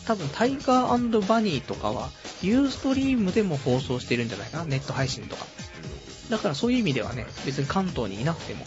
[0.06, 2.10] 多分タイガーバニーとかは、
[2.42, 5.46] ユーストリームでも放送してるんじゃないかな、ネット配信とか。
[6.30, 8.66] だからそういう意味ではね、別に関東にいなくても、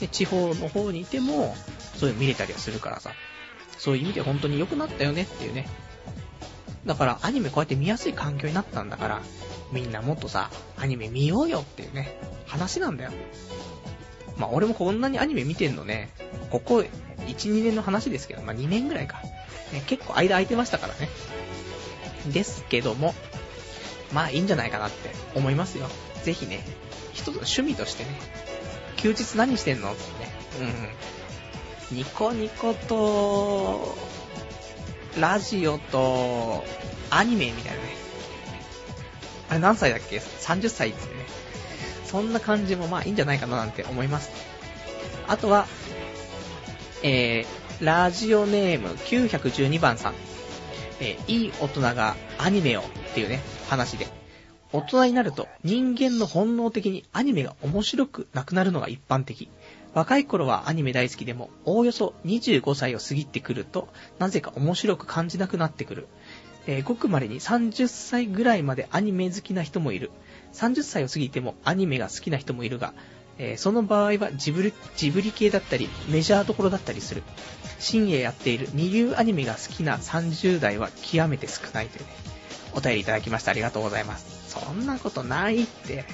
[0.00, 1.56] で地方の方にいても、
[1.96, 3.12] そういうの見れたりはするからさ、
[3.78, 5.68] そういう意味で本当に良くなったよねっていうね。
[6.84, 9.22] だからアニメこうやって見やすい環境になったんだから、
[9.72, 13.12] みんなもっとさ、アニメ見ようよっていうね、話なんだよ。
[14.36, 16.10] まあ俺もこんなにアニメ見てんのね、
[16.50, 16.88] ここ1、
[17.26, 19.20] 2年の話ですけど、まあ2年ぐらいか。
[19.72, 21.08] ね、結構間空いてましたからね。
[22.32, 23.14] ですけども、
[24.12, 25.88] まあいいんじゃないかなって思いますよ。
[26.22, 26.64] ぜひね、
[27.12, 28.10] 一つの趣味としてね、
[28.96, 30.32] 休日何してんのってね、
[31.90, 31.96] うん。
[31.98, 33.96] ニコニコと、
[35.18, 36.64] ラジオと、
[37.10, 37.96] アニメみたいなね。
[39.48, 41.26] あれ何歳だっけ ?30 歳ってね。
[42.04, 44.30] そんな感じもまあいいんじゃないかななんて思います。
[45.28, 45.66] あとは、
[47.02, 50.14] えー、ラジオネーム912番さん。
[50.98, 54.06] えー、いい大人がアニメをっていうね、話で。
[54.72, 59.50] 大人になると人間の本能的にアニメが面白くなくなるのが一般的。
[59.92, 66.08] 若い頃はアニメ大好きでも、おおよそ25歳を過ぎてくると、なぜか面白く感じなくなってくる。
[66.66, 70.10] えー、ごく稀に30歳ぐらいまでアニメ好きな人もいる。
[70.54, 72.94] 30歳を過ぎてもアニメが好きな人もいるが、
[73.38, 77.22] えー、その場合はジブリ、ジブリ系だったり、メジャーどころだったりする。
[77.78, 82.10] 深夜やっている二流アニメが好きな30代は極めて少ないというね、
[82.74, 83.50] お便りいただきました。
[83.50, 84.50] ありがとうございます。
[84.58, 86.04] そんなことないって。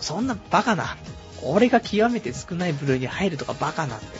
[0.00, 0.96] そんなバカな。
[1.42, 4.12] 俺が極めて少ない部類に入るとかバカなって、ね。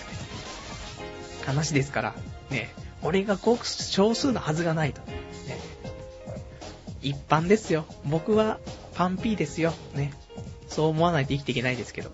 [1.45, 2.15] 話ですから、
[2.51, 5.01] ね、俺がごく少数のはずがないと。
[5.03, 5.17] ね、
[7.03, 7.87] 一般ですよ。
[8.05, 8.59] 僕は
[8.95, 9.73] パンピーですよ。
[9.95, 10.13] ね。
[10.69, 12.11] そう思わないと生きていけないですけど。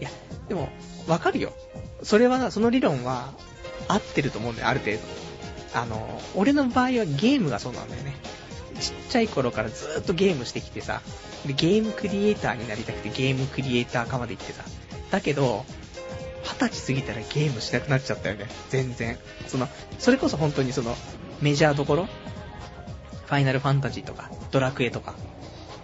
[0.00, 0.10] いや、
[0.48, 0.68] でも、
[1.06, 1.52] わかるよ。
[2.02, 3.32] それは、その理論は、
[3.88, 4.98] 合ってると思うんだよ、ある程度。
[5.74, 8.14] あの、俺の場合はゲームがそうなんだよね。
[8.80, 11.00] ちっちゃい頃からずっとゲームしてきてさ、
[11.46, 14.64] で、ゲームクリエイターになりたくてゲームクリエイター化まで行ってさ。
[15.10, 15.64] だけど、
[16.42, 18.46] 二十歳過ぎたらゲームしなくなっちゃったよね。
[18.70, 19.18] 全然。
[19.48, 19.68] その、
[19.98, 20.96] それこそ本当にその、
[21.40, 22.06] メジャーどころ？
[22.06, 25.14] ファイナルファンタジーとか、ドラクエとか、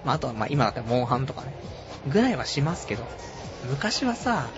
[0.05, 1.55] まあ、あとはまあ今だったらモンハンとかね、
[2.07, 3.05] ぐらいはしますけど、
[3.69, 4.49] 昔はさ、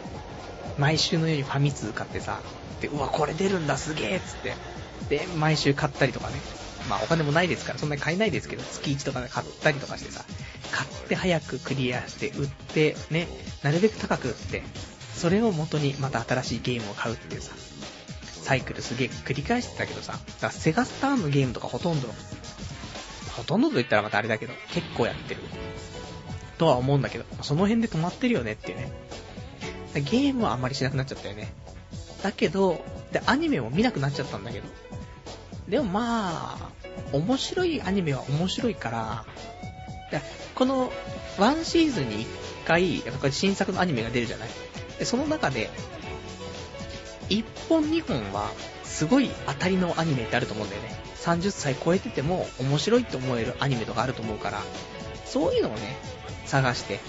[0.78, 2.40] 毎週のようにファミ通買ってさ、
[2.80, 4.54] で、うわ、これ出るんだ、すげえっつって、
[5.08, 6.34] で、毎週買ったりとかね、
[6.88, 10.24] まあお金もないですから、そんなに買えないですけど、月1とかで買ったりとかしてさ、
[10.72, 13.28] 買って早くクリアして、売って、ね、
[13.62, 14.62] なるべく高く売って、
[15.14, 17.54] それを元にまた新しいゲームを買うっていうさ、
[18.42, 22.08] サイクルすげえ繰り返してたけどさ、だからセガスターンのゲームとかほとんど、
[23.36, 25.40] ほとんどと言ったらまたあれだけど、結構やってる。
[26.58, 28.92] とは思うんだけど、その辺で止まってるよねっていうね。
[29.94, 31.52] ゲームはあんまりしなくなっちゃったよね。
[32.22, 34.66] だけど、で、アニメも見なくなっちゃったんだけど。
[35.68, 36.70] でもまあ、
[37.12, 39.24] 面白いアニメは面白いから、
[40.54, 40.92] この、
[41.38, 42.28] ワンシーズンに一
[42.66, 44.48] 回、やっぱり新作のアニメが出るじゃない
[44.98, 45.70] で、その中で、
[47.28, 48.50] 1本2本は、
[48.84, 50.94] すごい当たりのアニメってあると思うんだよね。
[51.24, 54.62] 30歳超えてても面白いって思えるアニメとかあると思うから、
[55.24, 55.96] そういうのをね、
[56.46, 57.00] 探して、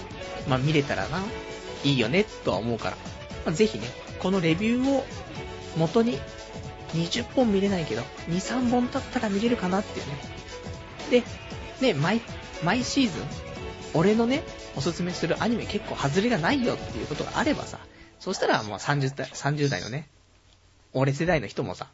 [0.48, 1.22] まあ見れたらな、
[1.84, 2.96] いいよね、とは思うから、
[3.44, 3.86] まあ、ぜひね、
[4.18, 5.04] このレビューを
[5.76, 6.18] 元に、
[6.94, 11.22] 20本見れないけど、2、3本経ったら見れるかなっていうね。
[11.80, 12.20] で、ね、毎、
[12.64, 13.24] 毎シーズン、
[13.94, 14.42] 俺のね、
[14.76, 17.78] おすすめするアニメ結構外れがないよっていうことがあればさ、
[18.18, 20.08] そしたらもう30代、30代のね、
[20.92, 21.88] 俺世代の人もさ、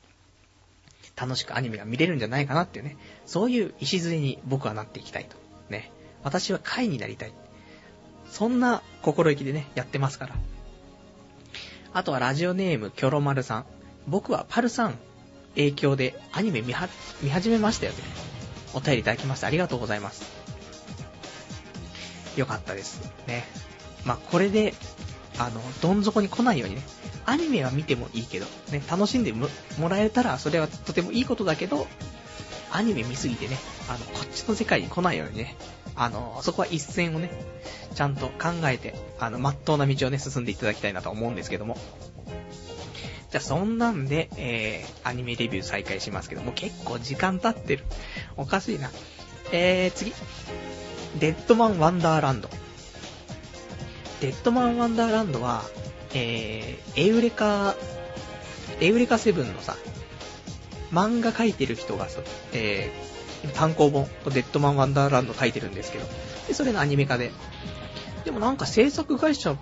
[1.17, 2.97] 楽しくアニメが見れるんじゃないかなっていうね、
[3.27, 5.37] そういう礎に僕はなっていきたいと。
[5.69, 5.91] ね。
[6.25, 7.33] 私は会になりたい。
[8.31, 10.35] そんな心意気でね、やってますから。
[11.93, 13.65] あとはラジオネームキョロマルさん。
[14.07, 14.95] 僕はパルさん
[15.55, 16.89] 影響でアニメ見は、
[17.23, 17.99] 見始めましたよね。
[18.75, 20.23] お便りいただきましてありがとうございます。
[22.37, 23.13] よかったです。
[23.27, 23.45] ね。
[24.05, 24.75] まあ、これで、
[25.39, 26.83] あの、どん底に来ないようにね、
[27.27, 29.49] アニメは見てもいいけど、ね、楽しんでも
[29.89, 31.87] らえたらそれはとてもいいことだけど、
[32.71, 33.59] アニメ見すぎてね、
[33.89, 35.57] あの、こっちの世界に来ないようにね、
[35.95, 37.31] あの、そこは一線をね、
[37.95, 41.77] ちゃんと考えて、あの、まっとうな道をね、進んでいただきたいなと思うんですけども。
[43.31, 47.85] じゃあ、そんなんで、えー、アニメレビュー再開しますけども、結構時間経ってる。
[48.37, 48.91] おかしいな。
[49.53, 50.13] えー、次。
[51.19, 52.49] デッドマンワンダーランド。
[54.21, 55.63] デッドマンワンダーランドは、
[56.15, 57.75] えー、エウレカ、
[58.81, 59.77] エウレカセブンのさ、
[60.93, 62.21] 漫画描いてる人がさ、
[62.53, 63.12] えー、
[63.49, 66.07] 単行本、デッドマンワンダーランド書いてるんですけど、
[66.49, 67.31] で、それのアニメ化で。
[68.25, 69.57] でもなんか制作会社、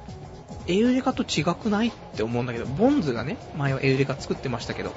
[0.67, 4.93] エウレカと違くないって思うんだけど、ボンズがね、前はエウレカ作ってましたけど、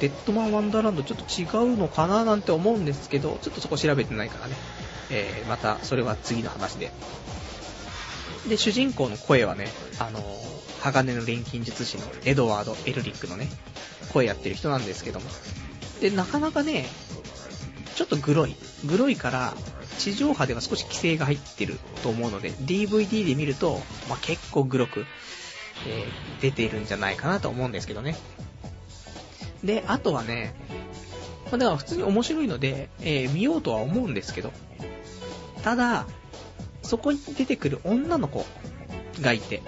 [0.00, 4.56] デッドマンワンダーランドちょっと違うのかななんて思うんですけど、ちょっとそこ調べてないからね、
[5.10, 6.90] えー、またそれは次の話で。
[8.48, 9.68] で、主人公の声はね、
[9.98, 10.20] あの、
[10.80, 13.48] 鋼の錬金術師のエドワード・エルリックのね、
[14.12, 15.26] 声やってる人なんですけども。
[16.00, 16.86] で、なかなかね、
[17.96, 18.54] ちょっとグロい。
[18.84, 19.54] グロいから、
[19.98, 25.06] 地上波では少し規制が入ってると思うので、DVD で見ると、まあ、結構グロく、
[25.88, 28.14] えー、出ているんじゃないかなと思うんですけどね。
[29.64, 30.54] で、あとはね、
[31.46, 34.52] まあ、だから普通に面白いので、えー、見ようとは思うんですけど、
[35.62, 36.06] ただ、
[36.82, 38.44] そこに出てくる女の子
[39.22, 39.62] がいて、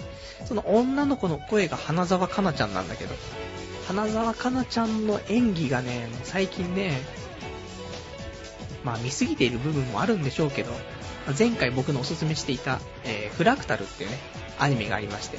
[0.44, 3.14] その女の子の声が花沢香菜ちゃんなんだけど、
[3.86, 7.00] 花沢香菜ちゃんの演技がね、最近ね、
[8.84, 10.72] まあ見すぎている部分もあるんでしょうけど、
[11.38, 14.18] 前回僕のおすすめしていた、えー、フラクタルっていうね、
[14.58, 15.38] アニメがありまして、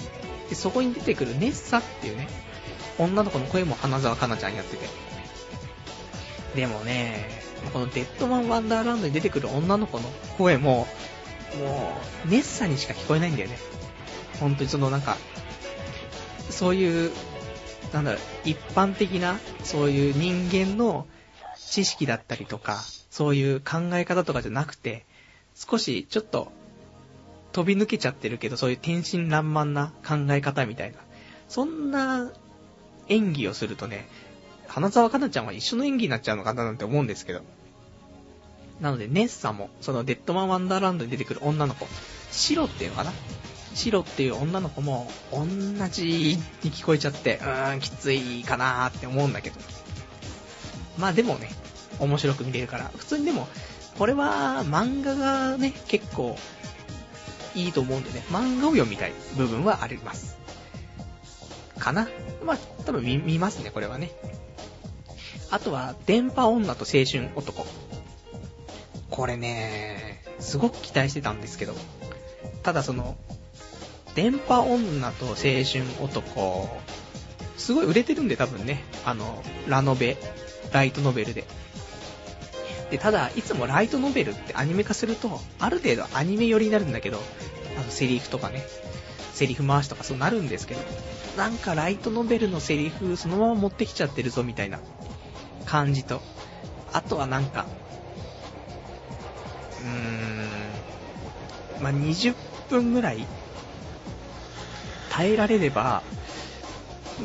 [0.49, 2.27] でそこに出てくるネッサっていうね、
[2.97, 4.87] 女の子の声も花沢香菜ちゃんやってて。
[6.55, 7.29] でもね、
[7.73, 10.87] このデッドマンワンダーランドに出てくる女の子の声も、
[11.59, 13.57] もう、ネッサにしか聞こえないんだよね。
[14.39, 15.17] 本当にそのなんか、
[16.49, 17.11] そういう、
[17.93, 21.07] なんだろう、一般的な、そういう人間の
[21.57, 22.79] 知識だったりとか、
[23.10, 25.05] そういう考え方とかじゃなくて、
[25.55, 26.51] 少しちょっと
[27.51, 30.97] 飛び抜けちゃってるけど、そういう天真爛漫な考え方みたいな。
[31.47, 32.32] そんな
[33.07, 34.07] 演技をするとね、
[34.68, 37.41] 花沢香菜ちゃんは一緒の演技になっちゃうのかななんて思うんですけど。
[38.80, 41.88] なので、ネッサも、そのデッドマンワンダーランドに出てくる女の子、
[42.32, 43.12] シロっていうのかな？
[43.74, 45.45] シロっていう女の子も、同
[45.89, 49.60] じに聞こえちゃって、うーん、きついかなーって思うんだけど。
[50.97, 51.49] まあでもね、
[52.00, 53.47] 面白く見れるから、普通にでも、
[53.97, 56.38] これは漫画がね、結構
[57.56, 60.38] いいと思うんでね、漫画を読みたい部分はあります。
[61.78, 62.08] かな
[62.43, 64.12] まあ、多分見見ますね、これはね。
[65.52, 67.66] あとは、電波女と青春男。
[69.10, 71.76] これね、すごく期待してたんですけど、
[72.64, 73.18] ただその、
[74.16, 76.70] 電波女と青春男、
[77.58, 80.18] すごい売れてるんで多分ね、あの、ラノベ、
[80.72, 81.45] ライトノベルで。
[82.91, 87.19] で、ただ、いつもライトノベルってアニメ化すると、ある程度アニメ寄りになるんだけど、
[87.77, 88.63] あの、セリフとかね、
[89.33, 90.81] セリフ回しとかそうなるんですけど、
[91.37, 94.79] なんかライトノベルのセリフそのまま持ってきちゃってるぞみたいな
[95.65, 96.21] 感じと、
[96.91, 97.67] あとはなんか、
[99.81, 102.35] うーん、まあ、20
[102.69, 103.25] 分ぐらい
[105.11, 106.03] 耐えられれば、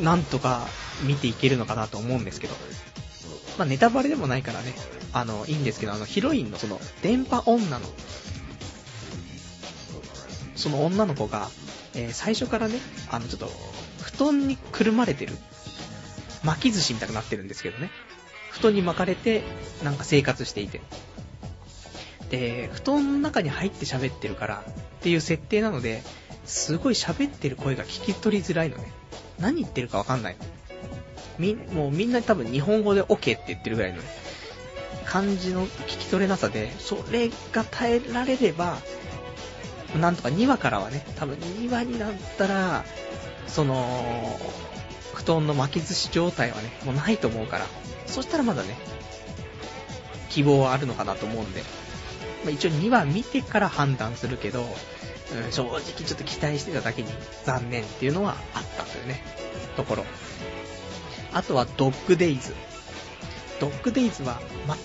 [0.00, 0.66] なんとか
[1.02, 2.54] 見ていけるのかなと思うんですけど、
[3.58, 4.74] まあ、ネタバレでもないからね、
[5.12, 7.86] あの、いいんですけど、あの、ヒロインのその、電波女の、
[10.56, 11.48] その女の子が、
[11.94, 12.78] えー、最初からね、
[13.10, 13.50] あの、ちょっと、
[14.02, 15.32] 布団にくるまれてる。
[16.42, 17.90] 巻き寿司みたいになってるんですけどね。
[18.50, 19.42] 布団に巻かれて、
[19.82, 20.80] なんか生活していて。
[22.30, 26.02] で、布団の中に入って喋ってるからっていう設定なので、
[26.44, 28.92] すごい喋ってる声が聞き取りづらいのね。
[29.38, 30.36] 何言ってるかわかんない。
[31.38, 34.00] み、もうみんな多分日本語で OK って言ってるぐらいの
[35.04, 38.78] 感じの聞き取れなさで、それが耐えられれば、
[39.98, 42.84] なんとか2話からはね、多分2話になったら、
[43.46, 44.38] その、
[45.14, 47.66] 布団の巻き寿司状態はね、もうないと思うから、
[48.06, 48.76] そしたらまだね、
[50.30, 51.62] 希望はあるのかなと思うんで、
[52.44, 57.08] まあ、一応2話見てから判断するけど、うん、正直ちょっと期待してただけに
[57.44, 59.22] 残念っていうのはあったというね、
[59.76, 60.04] ところ。
[61.34, 62.54] あとはドッグデイズ。
[63.60, 64.40] ドッグデイズは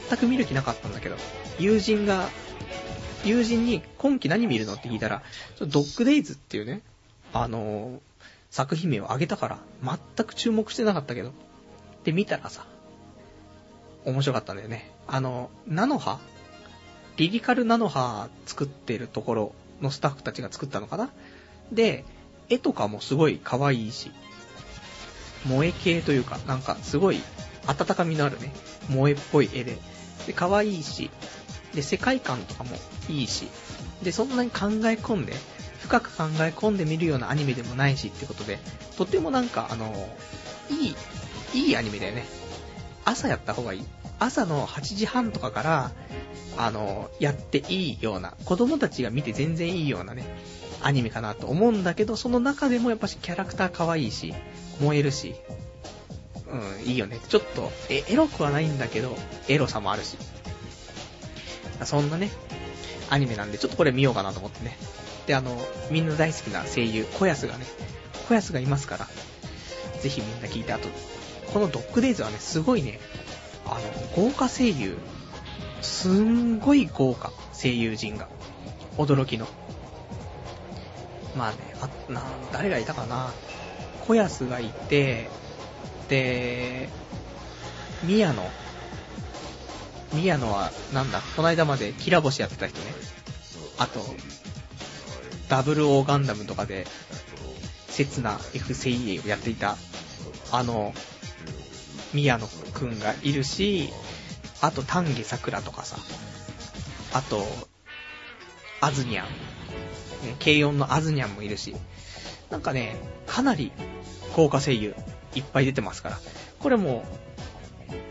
[0.10, 1.16] 全く見る気なかったんだけど、
[1.60, 2.30] 友人が、
[3.24, 5.22] 友人に今季何見るのって聞いたら、
[5.60, 6.82] ドッグデイズっていうね、
[7.34, 8.00] あのー、
[8.50, 11.32] 作品名を挙げたから、全く注目してなかったけど、
[12.04, 12.66] で見たらさ、
[14.06, 14.91] 面白かったんだよね。
[15.08, 16.20] あの、ナノハ
[17.18, 21.10] リリカルナノハ作ってるところのスタッフたちが作ったのかな？
[21.72, 22.06] で、
[22.47, 24.12] 絵とかもすごい可愛いし、
[25.44, 27.22] 萌え系というか、なんかすごい
[27.68, 28.52] 温かみのあるね、
[28.88, 29.78] 萌えっぽい絵で、
[30.28, 31.12] で、可愛いし、
[31.74, 32.72] で、世界観とかも
[33.10, 33.48] いいし、
[34.04, 35.34] で、そんなに考え込んで、
[35.82, 38.60] 深く考え込んで見るようなアニメでもないしってことで、
[38.98, 40.10] とてもなんか、あの、
[40.70, 40.96] いい、
[41.54, 42.26] いいアニメだよね。
[43.06, 43.86] 朝やった方がいい。
[44.20, 45.92] 朝の8時半とかから、
[46.58, 50.26] あの、やっていいような、子供たちが見て全然いいようなね、
[50.82, 54.34] アニメかなと思うんだけど、その中でもやっぱしキャラクター可愛いし、
[54.80, 55.36] 燃えるし、
[56.47, 57.19] うん、いいよね。
[57.27, 59.15] ちょっと、え、エロくはないんだけど、
[59.47, 60.17] エロさもあるし。
[61.86, 62.32] そんなね、
[63.09, 64.77] アニメなんで、ちょっとこれ見ようかなと思ってね。
[65.27, 65.57] で、あの、
[65.91, 67.65] みんな大好きな声優、小安がね、
[68.27, 69.07] 小安がいますから、
[70.01, 70.88] ぜひみんな聞いて、あと、
[71.53, 72.99] このドッグデイズはね、すごいね、
[73.65, 73.82] あの、
[74.15, 74.97] 豪華声優、
[75.82, 78.27] すんごい豪華声優陣が、
[78.97, 79.47] 驚きの。
[81.38, 83.32] まあね、あ、な、誰がいたかな。
[84.10, 85.30] 小安がいて、
[86.07, 86.89] で、
[88.01, 88.43] 宮野。
[90.14, 92.86] 宮野は、なんだ、この間までキラ星やってた人ね。
[93.78, 94.03] あと、
[95.47, 96.88] ダブルオーガンダムとかで、
[97.88, 99.78] 刹那 F セイエをやっていた、
[100.51, 100.91] あの、
[102.12, 103.91] 宮野くんがいるし、
[104.60, 105.97] あと丹下桜とかさ、
[107.14, 107.45] あと、
[108.82, 111.76] アズニャン、ね、軽音のアズニャンもいるし、
[112.49, 112.97] なんかね、
[113.28, 113.72] かなり
[114.36, 114.95] 豪華声優
[115.36, 116.19] いっぱい出てますから、
[116.59, 117.03] これも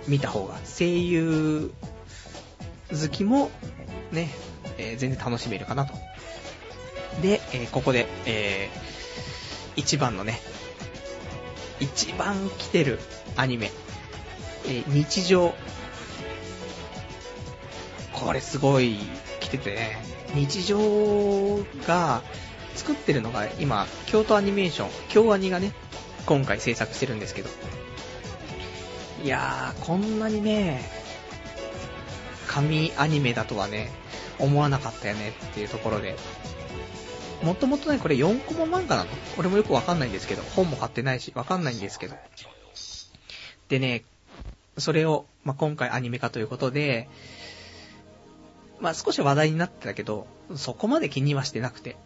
[0.06, 1.72] 見た方が、声優
[2.90, 3.50] 好きも
[4.12, 4.30] ね、
[4.78, 5.94] えー、全然楽しめるかなと。
[7.22, 10.40] で、えー、ここで、えー、一番のね、
[11.80, 12.98] 一番来てる
[13.36, 13.70] アニメ、
[14.66, 15.54] え、日常。
[18.12, 18.96] これすごい
[19.40, 20.02] 来ててね、
[20.34, 22.22] 日常が
[22.74, 25.72] 作ってるのが今、京都アニメーション、京アニがね、
[26.26, 27.48] 今回制作してるんですけど、
[29.24, 30.82] いやー、こんなにね、
[32.46, 33.90] 神アニメだとはね、
[34.38, 36.16] 思わなかったよねっていうところで、
[37.42, 39.10] もともとね、これ4コマ漫画なの？
[39.38, 42.16] 俺もよくわかんないんですけど、本も買ってないし、わかんないんですけど。
[43.68, 44.04] でね、
[44.76, 47.08] それを、まあ、今回アニメ化ということで、
[48.80, 51.96] まあ、少し話題になってたけど、そこまで気にはしてなくて。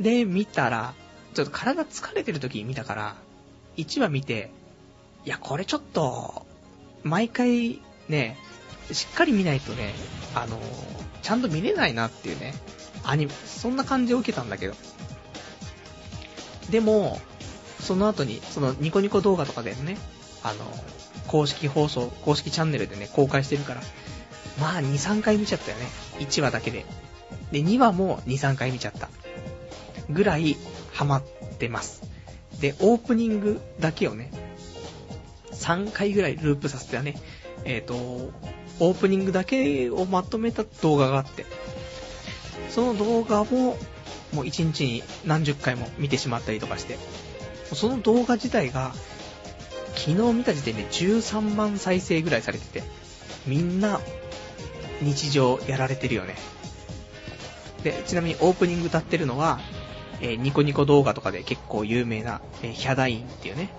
[0.00, 0.94] で、見たら、
[1.36, 3.14] ちょっと体疲れてる時に見たから、
[3.76, 4.50] 1話見て、
[5.26, 6.46] いや、これちょっと、
[7.02, 8.38] 毎回ね、
[8.90, 9.92] しっかり見ないとね、
[10.34, 10.58] あの
[11.20, 12.54] ちゃんと見れないなっていうね、
[13.04, 14.74] アニメ、そんな感じを受けたんだけど。
[16.70, 17.20] でも、
[17.80, 19.98] その後に、そのニコニコ動画とかでね、
[20.42, 20.64] あの、
[21.26, 23.82] 公式放送、公式チャンネルでね、公開してるから、
[24.58, 25.86] まあ2、3回見ちゃったよね。
[26.18, 26.86] 1話だけで。
[27.52, 29.10] で、2話も2、3回見ちゃった。
[30.08, 30.56] ぐらい、
[30.96, 31.22] ハマっ
[31.58, 32.02] てます。
[32.58, 34.30] で、オープニングだけをね、
[35.52, 37.16] 3回ぐらいループさせてはね、
[37.66, 41.44] えっ、ー、と、オープニングだけをまとめた動画があって、
[42.70, 43.76] その動画も、
[44.32, 46.96] もう1日に何十回も見てしまったりとかして、
[47.74, 48.94] その動画自体が、
[49.96, 52.82] 昨日見た時点で13万再生ぐらいされてて、
[53.46, 54.00] みんな、
[55.02, 56.36] 日常やられてるよね。
[57.82, 59.60] で、ちなみにオープニング歌ってるのは、
[60.20, 63.70] えー、ニコニコ動画とかで結構有名な、えー、ヒャダインっていうね、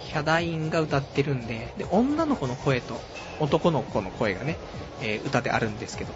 [0.00, 3.00] ヒャダインが歌ってるんで、で、女の子の声と
[3.38, 4.56] 男の子の声がね、
[5.00, 6.12] えー、歌であるんですけど、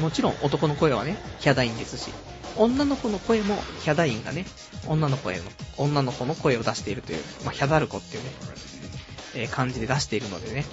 [0.00, 2.10] もちろん男の声はね、ヒャダインですし、
[2.56, 4.44] 女の子の声もヒャダインがね、
[4.86, 5.42] 女の声の、
[5.78, 8.30] 女の子の声を出しているという、まあ、ヒャダルコっていうね、
[9.34, 10.64] え、感じで出しているのでね、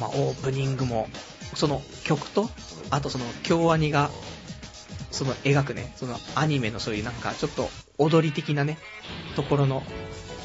[0.00, 1.08] まあ、オープニングも、
[1.54, 2.50] その曲と、
[2.90, 4.10] あとその京アニが、
[5.12, 8.78] その描くね、そのアニメのそういうなんかちょっと踊り的なね、
[9.36, 9.82] ところの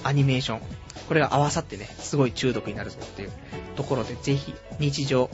[0.04, 0.62] アニメーション、
[1.08, 3.32] これが合わさってね、すごい中毒になるぞっていう
[3.76, 5.30] ところで、ぜひ、日常、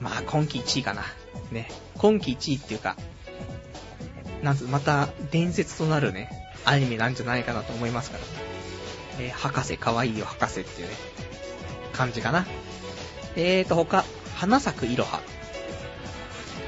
[0.00, 1.02] まあ、今季1位かな。
[1.52, 1.70] ね。
[1.98, 2.96] 今季1位っていうか、
[4.42, 6.30] なんつ、また、伝説となるね、
[6.64, 8.24] アニメなんじゃないかなと思いますから。
[9.18, 10.94] えー、博士かわいいよ、博士っていうね、
[11.92, 12.46] 感じかな。
[13.36, 14.04] えーと、他、
[14.36, 15.20] 花咲くいろは。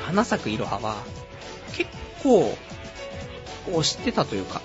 [0.03, 0.97] 花咲くいろはは、
[1.73, 1.91] 結
[2.23, 2.57] 構、
[3.67, 4.61] 推してたというか、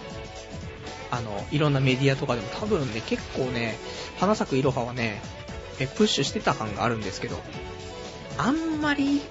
[1.11, 3.77] あの、いろんなメディアとかでも多分ね、結構ね、
[4.17, 5.21] 花咲くいろははね、
[5.79, 7.37] え、プッシュしてた感があるんですけど、
[8.37, 9.21] あんまり、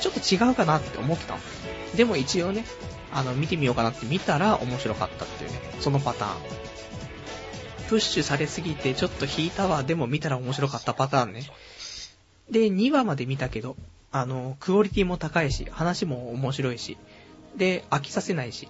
[0.00, 1.40] ちょっと違うかなって思ってたの。
[1.94, 2.64] でも一応ね、
[3.12, 6.66] あの、見てみようかなって見たら面白かったっていうね、そのパターン。
[7.88, 11.42] プッシュされすぎてちょっと引いたわ、でも見たら面白かったパターンね。
[12.50, 13.76] で、2話まで見たけど、
[14.20, 16.96] あの、クオリティも高いし、話も面白いし、
[17.56, 18.68] で、飽きさせないし、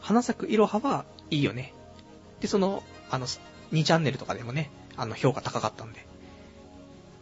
[0.00, 1.72] 花咲くいろははいいよね。
[2.40, 6.06] で、その、あの、2チャンネルとかでもね、あの、評価高かったんで。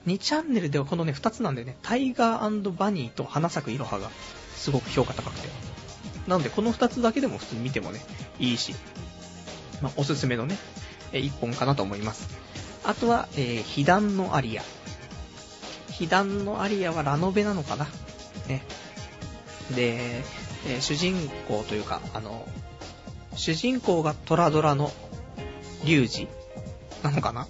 [0.06, 4.10] 2チャンネルではこのね、2つなんでね、タイガーバニーと花咲くいろはが
[4.56, 5.48] すごく評価高くて。
[6.26, 8.00] なので、この2つだけでも普通に見てもね、
[8.38, 8.74] いいし、
[9.82, 10.56] まあ、おすすめのね、
[11.12, 12.28] 1本かなと思います。
[12.84, 14.62] あとは、えー、被弾のアリア。
[16.00, 17.86] 被弾のアリアはラノベなのかな？
[18.48, 18.62] ね。
[19.76, 20.22] で、
[20.66, 22.48] え、主人公というか、あの、
[23.36, 24.90] 主人公がトラドラの
[25.84, 26.26] リュウジ
[27.02, 27.46] なのかな？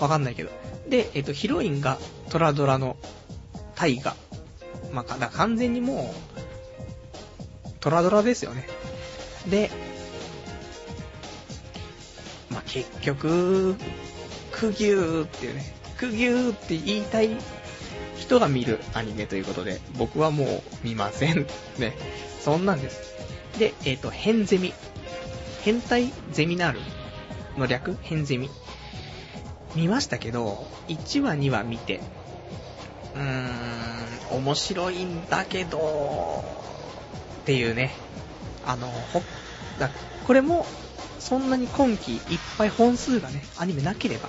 [0.00, 0.50] わかんないけど。
[0.88, 1.96] で、えっ、と、ヒロインが
[2.28, 2.96] トラドラの
[3.76, 4.16] タイガ。
[4.92, 6.12] まあ、だ完全にも
[7.66, 8.66] う、トラドラですよね。
[9.48, 9.70] で、
[12.50, 13.76] まあ、結局、
[14.50, 17.30] クギューっていうね、クギューって言いたい
[18.22, 21.46] 人が見るアニメということで、僕はもう見ません。
[21.78, 21.92] ね。
[22.40, 23.00] そんなんです。
[23.58, 24.72] で、えっ、と、変ゼミ。
[25.62, 26.80] 変態ゼミナール
[27.58, 27.96] の略？
[28.02, 28.48] 変ゼミ。
[29.74, 32.00] 見ましたけど、1話2話見て、
[33.14, 36.44] うーん、面白いんだけど、
[37.42, 37.90] っていうね。
[38.64, 39.22] あの、ほ、
[39.80, 39.90] だ
[40.24, 40.64] これも、
[41.18, 42.20] そんなに今期いっ
[42.56, 44.28] ぱい本数がね、アニメなければ、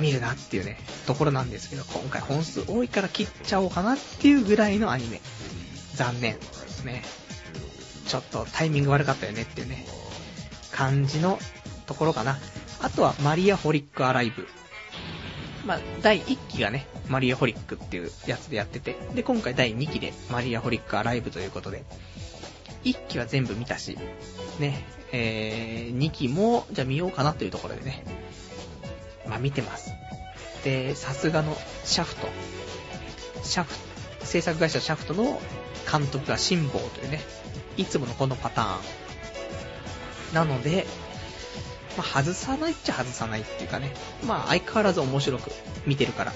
[0.00, 5.20] 見るなっていうね、ところなんですけど、今回本数多いから切っちゃおうかなっていうぐらいのアニメ。
[5.94, 6.36] 残念。
[6.84, 7.02] ね。
[8.06, 9.86] ちょっとタイミング悪かったよねっていうね、
[10.72, 11.38] 感じの
[11.86, 12.38] ところかな。
[12.80, 14.48] あとは、マリアホリックアライブ。
[15.66, 21.84] まあ、第1期がね、マリアホリックっていうやつでやってて、で、今回第2期でマリアホリックアライブということで、
[22.84, 23.98] 1期は全部見たし、
[24.58, 28.04] ね、えー、2期も、じゃあ見ようかなというところでね、
[29.30, 29.94] まあ見てます。
[30.64, 32.28] で、さすがのシャフト。
[33.42, 33.72] シャフ
[34.18, 35.40] ト、制作会社シャフトの
[35.90, 37.20] 監督が辛坊というね、
[37.76, 38.76] いつものこのパター
[40.32, 40.34] ン。
[40.34, 40.86] なので、
[41.96, 43.92] まあ、外さないっちゃ外さないっていうかね、
[44.26, 45.50] まあ相変わらず面白く
[45.86, 46.32] 見てるから、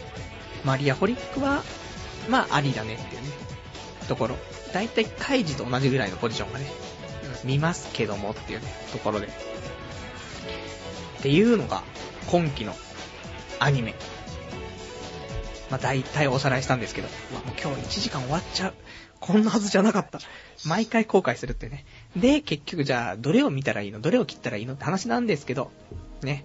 [0.64, 1.62] マリアホリックは、
[2.28, 3.28] まあありだねっていうね、
[4.08, 4.36] ところ。
[4.72, 6.66] だいたいカイジと同じぐらいのポジションがね、
[7.44, 9.26] 見ますけどもっていうね、ところで。
[11.18, 11.82] っていうのが、
[12.26, 12.74] 今期の
[13.64, 13.94] アニメ。
[15.70, 18.74] まあ、大体おさらいしたんですけど、うわもう今日1時間終わっちゃう。
[19.20, 20.18] こんなはずじゃなかった。
[20.66, 21.86] 毎回後悔するってね。
[22.14, 24.00] で、結局じゃあ、どれを見たらいいの？
[24.00, 24.74] どれを切ったらいいの？
[24.74, 25.70] って話なんですけど、
[26.22, 26.44] ね。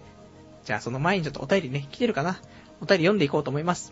[0.63, 2.39] じゃあその前にちょっとお便りね、来てるかな？
[2.80, 3.91] お便り読んでいこうと思います。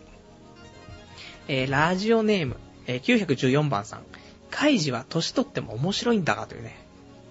[1.48, 2.56] えー、ラジオネーム、
[2.86, 4.04] えー、914番さん。
[4.50, 6.78] カイジは年取っても面白いんだがというね、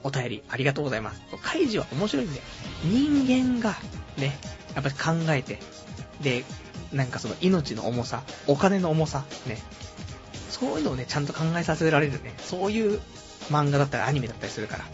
[0.03, 1.21] お便りありがとうございます。
[1.41, 2.43] カイジは面白いんだよ。
[2.83, 3.75] 人間が、
[4.17, 4.37] ね、
[4.75, 5.57] やっぱり考えて、
[6.21, 6.43] で、
[6.93, 9.57] なんかその命の重さ、お金の重さ、ね、
[10.49, 12.99] そういうのをね、ちゃんと考えさせられるね、そういう
[13.49, 14.85] 漫画だったりアニメだったりするから、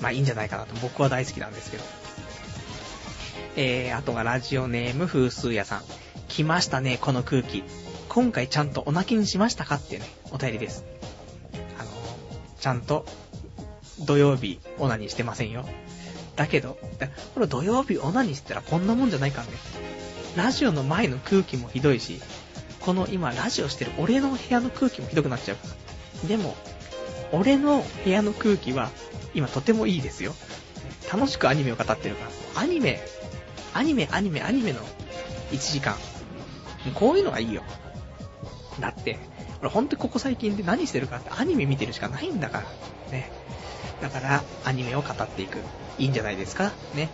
[0.00, 1.84] まあいいんじゃないかなと僕は大好きなんですけど。
[3.56, 5.82] えー、あとがラジオネーム風数屋さん。
[6.28, 7.62] 来ましたね、この空気。
[8.08, 10.84] 今回ちゃんとお泣きにしましたかっていうね、お便りです。
[11.78, 13.06] あのー、ちゃんと、
[14.00, 15.64] 土曜日、オナニーしてませんよ。
[16.34, 19.52] だけど、だこれ土曜日オナニーしてたらこんなもんじゃないからね。
[20.36, 22.20] ラジオの前の空気もひどいし、
[22.80, 25.68] この今ラジオしてる俺の部屋の空気もひどくなっちゃうか
[26.22, 26.28] ら。
[26.28, 26.56] でも、
[27.32, 28.90] 俺の部屋の空気は
[29.34, 30.34] 今とてもいいですよ。
[31.12, 32.24] 楽しくアニメを語ってるか
[32.54, 32.62] ら。
[32.62, 33.00] アニメ、
[33.72, 34.80] アニメ、アニメ、アニメの
[35.52, 35.96] 1時間。
[36.94, 37.62] こういうのがいいよ。
[38.80, 39.18] だって、
[39.60, 42.64] 俺ほんとここ最近で何してるかってアニメ見てるしかないんだから。
[43.12, 43.30] ね。
[44.02, 45.58] だから、アニメを語っていく。
[45.98, 46.72] いいんじゃないですか？
[46.94, 47.08] ね。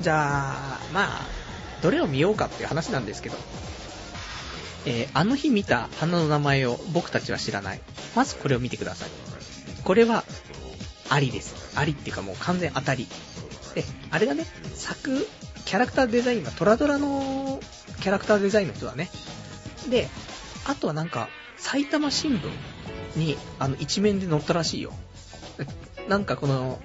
[0.00, 1.37] じゃあ、まあ、
[1.82, 3.36] どれを見ようかっていう話なんですけど。
[4.86, 7.80] えー、あの日見た花の名前を僕たちは知らない。
[8.14, 9.10] まずこれを見てください。
[9.84, 10.24] これは、
[11.10, 11.78] ありです。
[11.78, 13.06] ありっていうかもう完全当たり。
[13.74, 15.26] で、あれだね、作、
[15.64, 17.60] キャラクターデザインはトラドラの
[18.00, 19.10] キャラクターデザインの人だね。
[19.90, 20.08] で、
[20.66, 22.50] あとはなんか、埼玉新聞
[23.16, 24.92] に、あの、一面で載ったらしいよ。
[26.08, 26.80] なんかこの、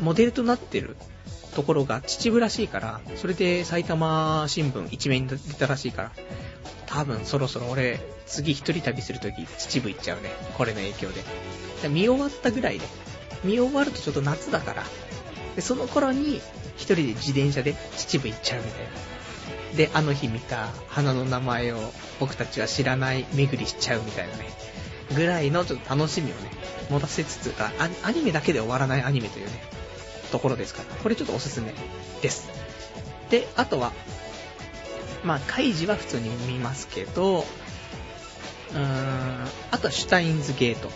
[0.00, 0.96] モデルとなってる
[1.54, 6.12] ところが秩父らしいから、それで埼玉新聞一面に出たらしいから、
[6.86, 10.30] 多分そろそろ俺、次一人旅するとき秩父行っちゃうね。
[10.56, 11.22] これの影響で。
[11.88, 12.86] 見終わったぐらいで。
[13.44, 14.84] 見終わるとちょっと夏だから。
[15.56, 16.40] で、その頃に
[16.76, 18.88] 一人で自転車で秩父行っちゃうみたいな。
[19.76, 24.48] で、あの日見た花の名前を僕たちは知らない巡りしちゃうみたいなね。
[25.14, 26.50] ぐらいのちょっと楽しみをね、
[26.90, 27.72] 持たせつつ、あ
[28.02, 29.52] アニメだけで終わらないアニメというね、
[30.30, 31.74] ところですから、これちょっとおすすめ
[32.22, 32.48] です。
[33.30, 33.92] で、あとは、
[35.24, 40.88] まあ、カイジは普通に見ますけど、うーん、あとはシュタインズゲート。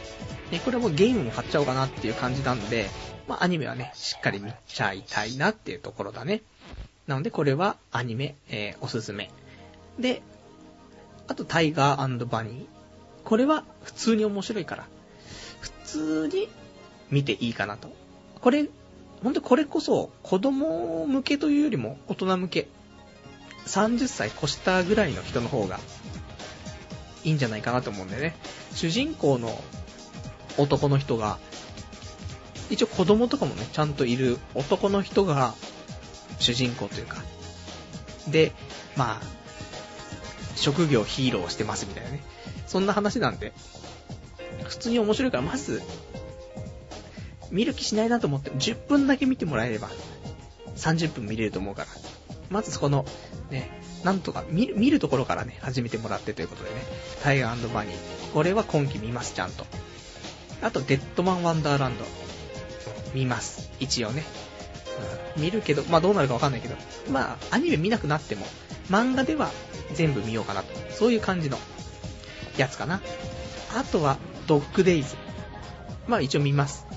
[0.51, 2.89] ね、これもゲームも買っちゃおうかなっていう感じなんで、
[3.27, 6.43] まあ、アニメはね、しっかり見ちゃいたいなっていうところだね。
[7.07, 9.31] なので、これはアニメ、えー、おすすめ。
[9.99, 10.23] で、
[11.29, 12.67] あと、タイガーバニー。
[13.25, 14.87] これは普通に面白いから、
[15.61, 16.49] 普通に
[17.11, 17.89] 見ていいかなと。
[18.41, 18.67] これ、
[19.23, 22.69] ほんとこれこそ子供向けというよりも大人向け。
[23.67, 25.79] 30歳越したぐらいの人の方が
[27.25, 28.35] いいんじゃないかなと思うんだよね。
[28.75, 29.63] 主人公の
[30.59, 31.39] 男の人が、
[32.71, 35.55] 一応子供とかもね、ちゃんといる男の人が
[36.41, 37.23] 主人公というか。
[38.29, 38.53] で、
[38.97, 39.23] まあ、
[40.57, 42.21] 職業ヒーローしてますみたいなね。
[42.67, 43.53] そんな話なんで、
[44.65, 45.83] 普通に面白いから、まず、
[47.53, 49.89] 見る気しないなと思って、10分だけ見てもらえれば、
[50.77, 51.89] 30分見れると思うから。
[52.51, 53.05] まずそこの、
[53.51, 53.71] ね、
[54.05, 56.77] なんとか見る、見るところからね、始めてもらってということでね、
[57.23, 57.97] タイガーバニー。
[58.33, 59.67] これは今季見ます、ちゃんと。
[60.63, 62.05] あと、デッドマンワンダーランド。
[63.15, 63.71] 見ます。
[63.81, 64.25] 一応ね。
[65.37, 66.75] うん、見るけど、まあどうなるかわかんないけど、
[67.11, 68.47] まあアニメ見なくなっても、
[68.91, 69.51] 漫画では
[69.95, 70.69] 全部見ようかなと。
[70.91, 71.59] そういう感じの
[72.57, 73.01] やつかな。
[73.75, 75.17] あとは、ドッグデイズ。
[76.07, 76.92] まあ一応見ます。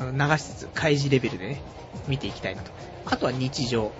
[0.00, 1.62] 流しつつ、開示レベルでね、
[2.06, 2.70] 見ていきたいなと。
[3.06, 3.92] あとは日常。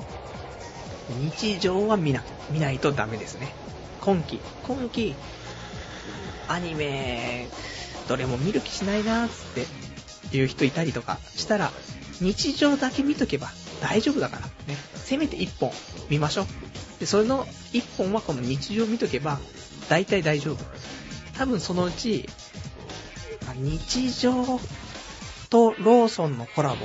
[1.33, 3.53] 日常は見な、見ないとダメですね。
[4.01, 5.15] 今季、今季、
[6.49, 7.49] アニメ、
[8.09, 9.67] どれも見る気しないなーつ
[10.27, 11.73] っていう人いたりとかしたら、
[12.21, 13.49] 日常だけ見とけば
[13.81, 14.77] 大丈夫だから、ね。
[14.95, 15.73] せめて1本
[16.11, 16.47] 見ましょう。
[17.01, 19.39] で、それの1本はこの日常見とけば、
[19.89, 20.65] 大体大丈夫。
[21.37, 22.29] 多分そのうち、
[23.57, 24.61] 日常
[25.51, 26.77] とローソンのコラボ、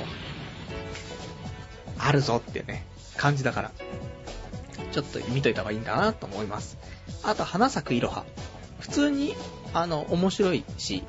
[1.98, 2.84] あるぞってね、
[3.16, 3.72] 感じだから、
[4.92, 6.78] ちょっと見といた方がいいんだなと思います。
[7.22, 8.24] あと、花咲くいろは。
[8.78, 9.34] 普通に、
[9.72, 11.04] あの、面白いし、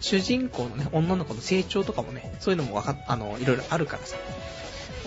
[0.00, 4.16] 主人公のね、女の子の成長とかもね、そういうのもわか、あの、いろいろあるからさ、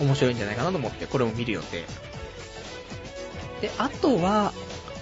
[0.00, 1.84] 面白いんじゃないかなと思って、これも見る予定。
[3.60, 4.52] で、あとは、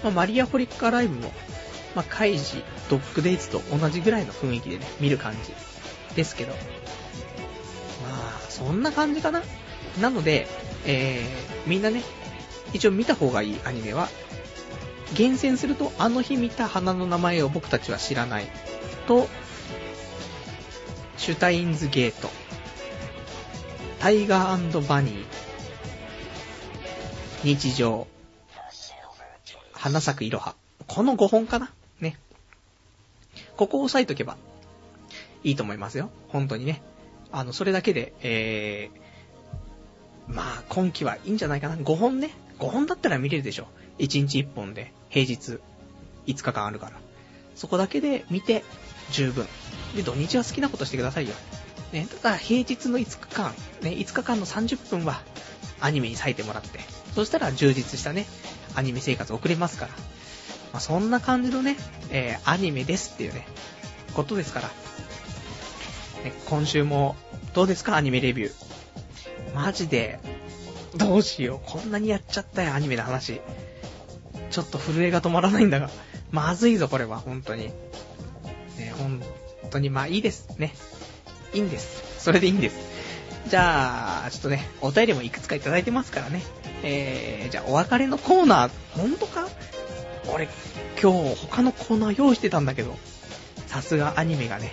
[0.03, 1.31] まあ、マリアホリッカーライブも、
[1.95, 5.53] まあ、カイジ、ドッグデイズと同じぐらいの雰囲気でね、見る感じ
[6.15, 6.51] ですけど。
[6.51, 6.57] ま
[8.37, 9.43] あ、そんな感じかな。
[9.99, 10.47] なので、
[10.85, 12.03] えー、みんなね、
[12.73, 14.09] 一応見た方がいいアニメは、
[15.13, 18.47] 厳選すると、あの日見た花の名前を僕たちは知らない。
[19.07, 19.27] と、
[21.17, 22.29] シュタインズゲート、
[23.99, 25.25] タイガーバニー、
[27.43, 28.07] 日常、
[29.73, 30.55] 花咲くいろは。
[30.87, 31.71] この5本かな？
[31.99, 32.17] ね。
[33.55, 34.37] ここを押さえとけば、
[35.43, 36.09] いいと思いますよ。
[36.29, 36.81] 本当にね。
[37.31, 41.75] あの、それだけで、えー、まあ、今季はいいんじゃないかな。
[41.75, 42.31] 5本ね。
[42.59, 43.67] 5本だったら見れるでしょ。
[43.99, 45.59] 1日1本で、平日、
[46.27, 46.93] 5日間あるから。
[47.55, 48.63] そこだけで見て、
[49.11, 49.47] 十分。
[49.95, 51.33] で、土日は好きなことしてくださいよ。
[51.91, 55.21] ね、ただ平日の5日間、ね、5日間の30分は、
[55.79, 56.79] アニメに割いてもらって、
[57.13, 58.25] そしたら充実したね、
[58.75, 59.91] アニメ生活送れますから。
[60.71, 61.77] まあ、そんな感じのね、
[62.09, 63.45] えー、アニメですっていうね、
[64.15, 64.71] ことですから。
[66.49, 67.15] 今週も、
[67.53, 67.95] どうですか？
[67.95, 69.55] アニメレビュー。
[69.55, 70.19] マジで、
[70.95, 71.69] どうしよう。
[71.69, 73.41] こんなにやっちゃったよ、アニメの話。
[74.49, 75.89] ちょっと震えが止まらないんだが。
[76.31, 77.67] まずいぞ、これは、本当に。
[78.77, 79.21] ね、本
[79.69, 80.49] 当に、まあいいです。
[80.57, 80.73] ね。
[81.53, 82.23] いいんです。
[82.23, 82.75] それでいいんです。
[83.49, 86.41] じゃあ、ちょっとね、お便りもいくつかいただいてますからね。
[86.83, 89.47] えー、じゃあお別れのコーナー、ほんとか？
[90.33, 90.47] 俺、
[91.01, 92.97] 今日他のコーナー用意してたんだけど、
[93.67, 94.71] さすがアニメがね、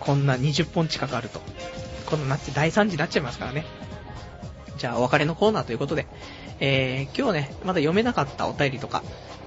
[0.00, 1.40] こんな20本近くあると。
[2.06, 3.64] このなって第3次になっちゃいますからね。
[4.78, 6.06] じゃあお別れのコーナーということで、
[6.58, 9.02] えー、今日ね、まだ読めなかったお便りとか、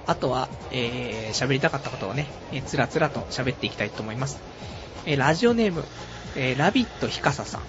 [0.06, 4.40] あとは、えー、喋りたかったことをね、えー、つらつらと喋っていきたいと思います。
[5.06, 5.84] えー、ラジオネーム、
[6.36, 7.62] えー、ラビットひかささん。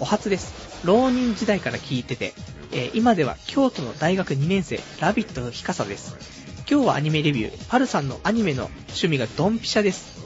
[0.00, 0.84] お初です。
[0.84, 2.34] 浪人時代から聞いてて、
[2.72, 6.16] えー、今では京都の大学2年生、ラビットひかさです。
[6.68, 10.25] 今日はアニメレビュー、パルさんのアニメの趣味がドンピシャです。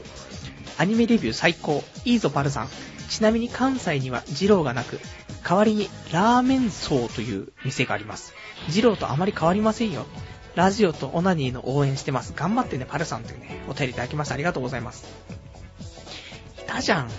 [0.81, 2.69] アニメレビュー最高、いいぞパルさん。
[3.11, 4.99] ちなみに関西には二郎がなく、
[5.47, 8.33] 代わりにラーメン荘という店があります。
[8.71, 10.07] 二郎とあまり変わりませんよ。
[10.55, 12.33] ラジオとオナニーの応援してます。
[12.35, 14.35] 頑張ってね、パルさんというね、お便りいただきました。
[14.35, 15.05] ありがとうございます。
[16.59, 17.11] いたじゃん。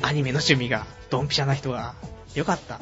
[0.00, 1.96] アニメの趣味が、ドンピシャな人が。
[2.36, 2.78] よかった。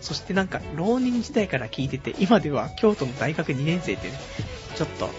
[0.00, 4.18] そしてなんか、浪人時代から聞いてて、今では京都の大学2年生ってね、
[4.74, 5.10] ちょっと、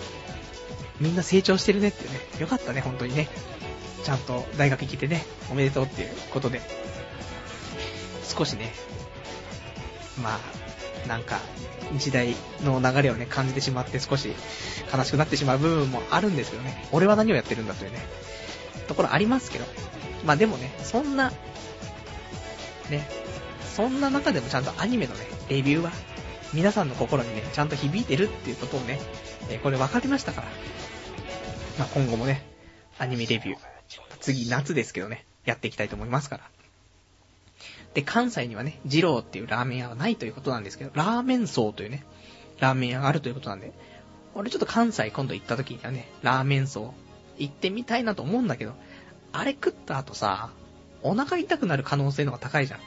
[0.99, 3.29] みんな成長してるねってね、よかったね、本当にね。
[4.03, 6.61] ちゃんと大学行けてね、おめでとうっていうことで、
[8.23, 8.71] 少しね、
[10.21, 11.39] まあ、なんか、
[11.97, 14.33] 時代の流れをね、感じてしまって少し
[14.93, 17.99] 悲しくなってしまう部分もあるんですけどね、俺は何をやってるんだというね、
[18.87, 19.65] ところありますけど、
[20.25, 21.31] まあでもね、そんな、
[22.89, 23.07] ね、
[23.75, 25.91] そんな中でもちゃんとアニメのね、レビューは、
[26.53, 28.99] 皆さんの心にね、ちゃんと響いてるっていうことをね、
[29.49, 30.47] え、これ分かりましたから、
[31.79, 32.43] まあ今後もね、
[32.99, 33.70] アニメレビュー、
[34.21, 36.43] 次夏ですけどね、やっていきたいと思いますから。
[37.93, 42.05] で、関西にはね、二郎っていうラーメン屋はないということなんですけど、ラーメン荘というね、
[42.59, 43.73] ラーメン屋があるということなんで、
[44.33, 46.93] 俺ちょっと関西今度行った時にはね、ラーメン荘
[47.37, 48.73] 行ってみたいなと思うんだけど、
[49.33, 50.51] あれ食った後さ、
[51.01, 52.79] お腹痛くなる可能性の方が高いじゃん。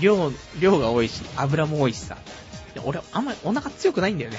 [0.00, 2.16] 量、量が多いし、油も多いしさ。
[2.84, 4.38] 俺、あんまりお腹強くないんだよね。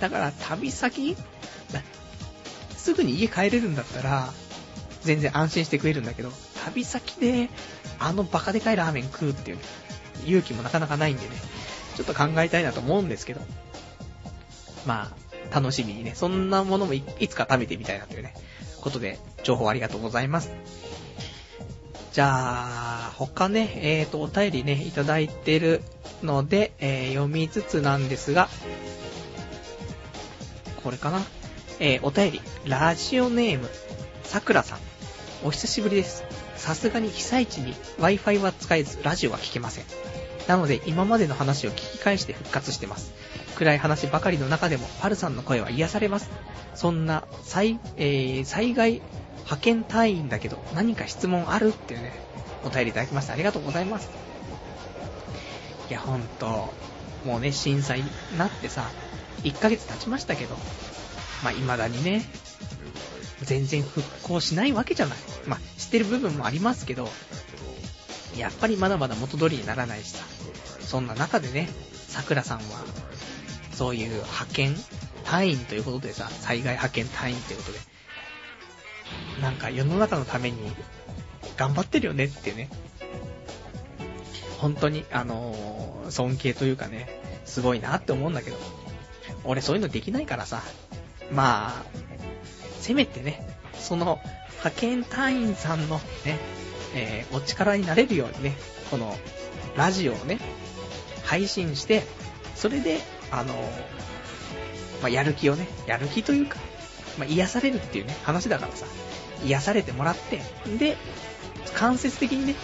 [0.00, 1.16] だから、旅先
[2.76, 4.32] すぐに家帰れるんだったら、
[5.04, 6.30] 全然安心して食えるんだけど、
[6.64, 7.48] 旅先で、
[7.98, 9.62] あのバカでかいラーメン食うっていう、ね
[10.26, 11.28] 勇気もなかなかないんでね、
[11.96, 13.40] ちょっと考えたいなと思うんですけど、
[14.86, 15.12] ま
[15.50, 18.32] あ、楽しみにね、そんなものもいいつか食べてみたいなというね、
[18.80, 20.50] ことで、情報ありがとうございます。
[22.12, 25.82] じゃあ、他ね、えーと、お便りね、いただいてる
[26.22, 28.48] ので、えー、読みつつなんですが、
[30.82, 31.20] これかな？
[31.80, 33.68] えー、お便り、ラジオネーム、
[34.22, 34.78] さくらさん。
[35.46, 36.24] お久しぶりです。
[36.56, 39.84] さすがに被災地に Wi-Fi は使えず、ラジオは聞けません。
[40.48, 43.12] なので、今までの話を聞き返して復活してます。
[43.54, 46.30] 暗い話ばかりの中でも、パルさんの声は癒されます。
[46.74, 49.02] そんな、災、えー、災害
[49.40, 52.14] 派遣隊員だけど、何か質問あるっていうね、
[52.64, 54.08] お便りいただきましてありがとうございます。
[55.90, 56.72] いや、ほんと、
[57.26, 58.90] もうね、震災になってさ、
[59.42, 60.56] 1ヶ月経ちましたけど、
[61.42, 62.24] まあ、未だにね、
[63.44, 65.18] 全然復興しないわけじゃない。
[65.46, 67.08] まあ、してる部分もありますけど、
[68.36, 70.24] やっぱりまだまだ元通りにならないしさ。
[70.80, 71.68] そんな中でね、
[72.08, 72.64] 桜さんは、
[73.72, 74.76] そういう派遣
[75.24, 77.78] 隊員ということでさ、災害派遣隊員ということで、
[79.40, 80.58] なんか世の中のために
[81.56, 82.68] 頑張ってるよねってね。
[84.58, 87.08] 本当に、あのー、尊敬というかね、
[87.44, 88.56] すごいなって思うんだけど、
[89.44, 90.62] 俺そういうのできないからさ、
[91.32, 91.84] まあ、
[92.84, 93.40] せめてね、
[93.72, 94.20] その
[94.58, 96.38] 派遣隊員さんのね、
[96.94, 98.52] えー、お力になれるようにね、
[98.90, 99.16] この
[99.74, 100.38] ラジオをね、
[101.24, 102.02] 配信して、
[102.54, 103.54] それで、あの、
[105.00, 106.58] まあ、やる気をね、やる気というか、
[107.18, 108.84] まあ、癒されるっていうね、話だからさ、
[109.46, 110.42] 癒されてもらって、
[110.78, 110.98] で、
[111.74, 112.54] 間接的にね、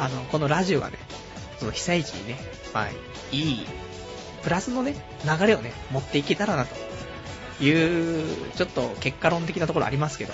[0.00, 0.98] あの、このラジオがね、
[1.60, 2.38] その被災地にね、
[2.74, 2.88] まあ、
[3.30, 3.66] いい、
[4.42, 6.89] プラスのね、流れをね、持っていけたらなと。
[7.60, 10.32] いう、ちょっと結果論的なところありますけど、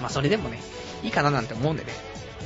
[0.00, 0.58] まあそれでもね、
[1.02, 1.92] いいかななんて思うんでね、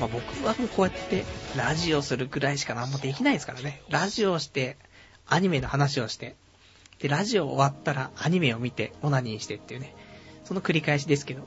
[0.01, 1.25] まあ僕はもうこうやって
[1.57, 3.83] ラジオするくらいしか何もできないですからね。
[3.89, 4.77] ラジオして、
[5.27, 6.37] アニメの話をして、
[6.99, 9.95] で、ラジオ終わったらアニメを見て、オナニーしてっていうね、
[10.45, 11.43] その繰り返しですけど、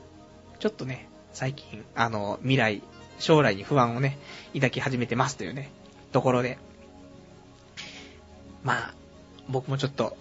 [0.58, 2.82] ちょっとね、最近、あの、未来、
[3.18, 4.18] 将来に不安をね、
[4.54, 5.70] 抱き始めてますというね、
[6.12, 6.58] ところで、
[8.64, 8.94] まあ、
[9.48, 10.16] 僕もちょっと、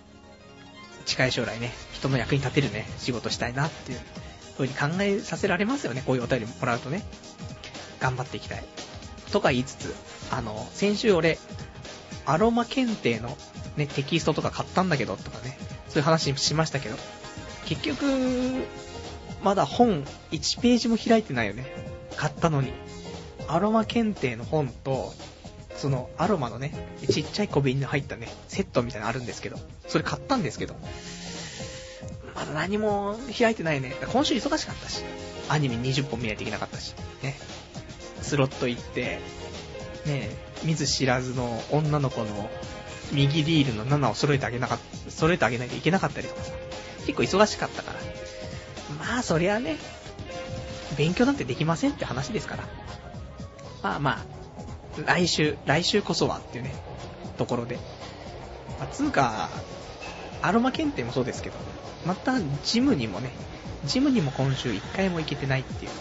[1.06, 4.00] 近い将来ね、人の役に立てるね、仕事したいなっていう、
[4.58, 7.04] 風に考えさせられますよね、こういうお便りもらうとね。
[8.00, 8.64] 頑張っていきたい。
[9.32, 9.96] とか言いつつ、
[10.32, 11.38] あの、先週俺、
[12.26, 13.38] アロマ検定の
[13.78, 15.58] ね、テキストとか買ったんだけど、とかね、
[15.90, 16.98] そういう話しましたけど、
[17.66, 18.06] 結局、
[19.44, 21.66] まだ本1ページも開いてないよね。
[22.16, 22.74] 買ったのに。
[23.48, 25.14] アロマ検定の本と、
[25.78, 26.74] そのアロマのね、
[27.10, 29.58] ちっちゃい小瓶に入ったね、セットみたいなのあるんですけど、
[29.88, 30.76] それ買ったんですけど、
[32.36, 33.96] まだ何も開いてないね。
[34.12, 35.04] 今週忙しかったし、
[35.50, 37.36] アニメ20本見ないといけなかったし、ね。
[38.22, 39.20] スロット行って、
[40.06, 40.30] ね、
[40.64, 42.50] 見ず知らずの女の子の
[43.12, 46.52] 右リールの7を揃えてあげなか、揃えてあげないといけなかったりとかさ、
[47.06, 48.00] 結構忙しかったから。
[49.06, 49.78] まあ、そりゃね、
[50.98, 52.64] 勉強なんてできませんって話ですから。
[53.84, 54.35] まあまあ、
[55.06, 56.74] 来週、来週こそはっていうね、
[57.38, 57.78] ところで。
[58.80, 59.50] まあ、つうか、
[60.42, 61.56] アロマ検定もそうですけど、
[62.06, 63.32] またジムにもね、
[63.86, 65.92] ジムにも今週1回も行けてないっていう。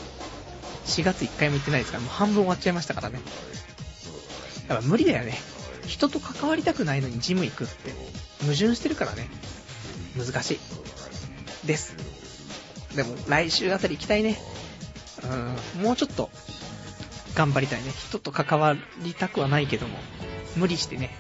[0.86, 3.20] 4月1回も行ってないですから、もう半分終わっちゃいましたからね。
[4.68, 5.34] やっぱ無理だよね。
[5.86, 7.92] 人と関わりたくないのにジム行くって、
[8.42, 9.28] 矛盾してるからね。
[10.16, 11.66] 難しい。
[11.66, 11.96] です。
[12.94, 14.38] でも、来週あたり行きたいね。
[15.22, 16.30] うーん、もうちょっと、
[17.34, 17.90] 頑張りたいね。
[17.90, 19.98] 人と関わりたくはないけども、
[20.56, 21.10] 無理してね、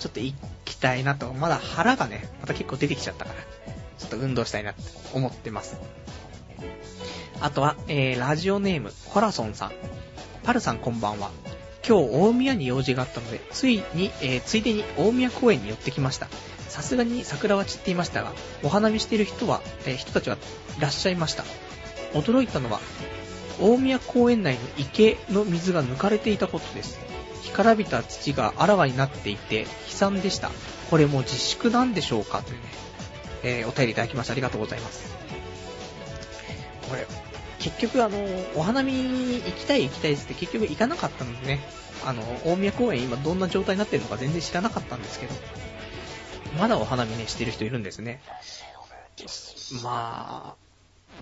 [0.00, 0.34] ちょっと行
[0.64, 1.32] きたいなと。
[1.32, 3.40] まだ腹がね、また結構出てきちゃったから、
[3.98, 4.82] ちょっと運動したいなって
[5.12, 5.76] 思ってます。
[7.40, 9.72] あとは、えー、ラジオネーム、コラソンさん。
[10.44, 11.30] パルさんこんばんは。
[11.86, 16.28] 今日大宮に用事があったので、ついに、えー、ついでに大宮公園に寄ってきました。
[16.68, 18.32] さすがに桜は散っていましたが、
[18.62, 20.36] お花見している人は、えー、人たちは
[20.78, 21.44] いらっしゃいました。
[22.14, 22.80] 驚いたのは、
[23.60, 26.98] 大宮公園内の池の水が抜かれていたことです。
[27.44, 30.50] 干からびた土があらわになっていて、悲惨でした。
[30.90, 32.42] これも自粛なんでしょうか？
[32.42, 32.62] というね、
[33.42, 35.14] えー、お便りいただきましてありがとうございます。
[36.88, 37.06] これ、
[37.58, 38.18] 結局あの、
[38.54, 41.60] お花見行きたい行きたいって結局行かなかったのでね、
[42.04, 45.34] あの、大宮公園今どんな状態になってるのか全然知らなかったんですけど、
[46.58, 48.20] まだお花見ね、してる人いるんですね。
[49.82, 50.62] まあ、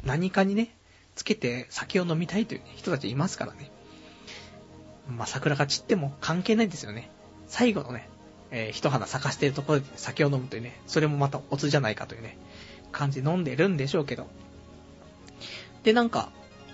[0.05, 0.75] 何かにね、
[1.21, 3.71] つけて酒を飲みたいという、人たちいますからね。
[5.07, 7.11] まあ、桜が散っても関係ないんですよね。
[7.47, 8.09] 最後のね、
[8.51, 12.39] えー、一花咲かしてるところで酒を飲むというね、それもまたおつじゃないかというね、
[12.91, 14.29] 感じで飲んでるんでしょうけど、
[15.83, 16.31] で、なんか、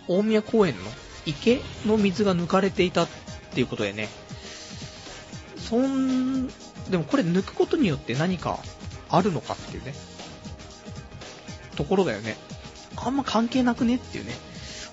[0.06, 0.80] 大宮公園の
[1.24, 3.08] 池の水が抜かれていたっ
[3.52, 4.08] ていうことでね、
[5.56, 6.46] そん、
[6.88, 8.60] でもこれ抜くことによって何か
[9.08, 9.92] あるのかっていうね、
[11.74, 12.36] ところだよね。
[12.96, 14.32] あんま関係なくねっていうね、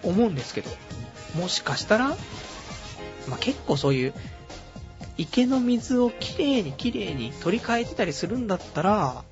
[0.04, 0.70] 思うんですけど、
[1.39, 2.10] もしかしたら、
[3.28, 4.14] まあ、結構そういう、
[5.18, 9.24] 池の水をきれいにきれいに取り替えてたりするんだったら、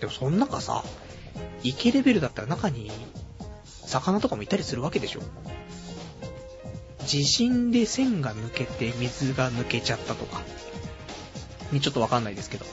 [0.00, 0.84] でもそん中さ、
[1.62, 2.90] 池レベルだったら中に、
[3.86, 5.20] 魚とかもいたりするわけでしょ
[7.06, 10.42] 地震で線が抜けて水が抜けちゃったとか、
[11.72, 12.66] にちょっとわかんないですけど、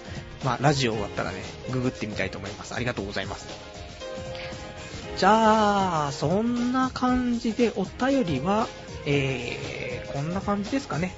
[0.43, 1.41] まあ、ラジオ終わったらね、
[1.71, 2.73] ググってみたいと思います。
[2.75, 3.47] ありがとうございます。
[5.19, 8.69] じゃあ、そんな感じでお便りは、
[9.05, 11.13] えー、こんな感じですかね。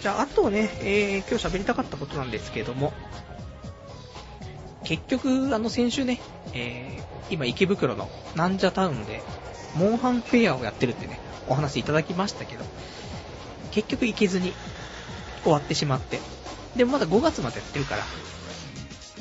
[0.00, 2.92] じゃあ、あとね、えー、今日喋りたかったことなんですけども、
[4.82, 6.20] 結局、あの、先週ね、
[6.52, 9.22] えー、今池袋のなんじゃタウンで、
[9.76, 12.64] モンハンフェアをやってるってね、お話いただきましたけど、
[13.70, 14.52] 結局行けずに
[15.44, 16.18] 終わってしまって、
[16.74, 18.02] でもまだ5月までやってるから、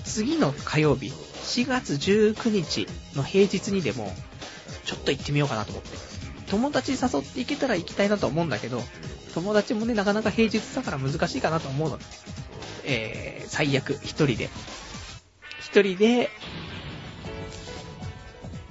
[0.03, 4.13] 次の火曜日、4月19日の平日にでも、
[4.85, 5.97] ちょっと行ってみようかなと思って。
[6.47, 8.81] 友達誘って行けたら行きたいなと思うんだけど、
[9.33, 12.03] 友達もね、なかなか平日だから難しいかなと思うので、
[12.85, 14.49] えー、最悪、一人で。
[15.59, 16.29] 一人で、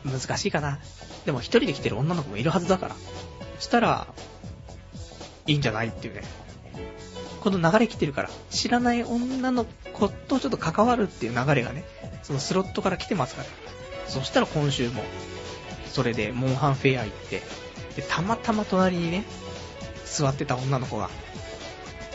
[0.04, 0.78] 難しいかな。
[1.24, 2.96] でも一人で来てる女の子もいるはずだから。
[3.58, 4.06] したら、
[5.46, 6.22] いいんじゃないっていうね。
[7.42, 11.84] この流れ来てるから、知らない女の子とちょっと関わるっていう流れがね、
[12.22, 13.48] そのスロットから来てますから。
[14.06, 15.02] そしたら今週も、
[15.90, 17.42] それでモンハンフェア行って、
[17.96, 19.24] で、たまたま隣にね、
[20.04, 21.10] 座ってた女の子が、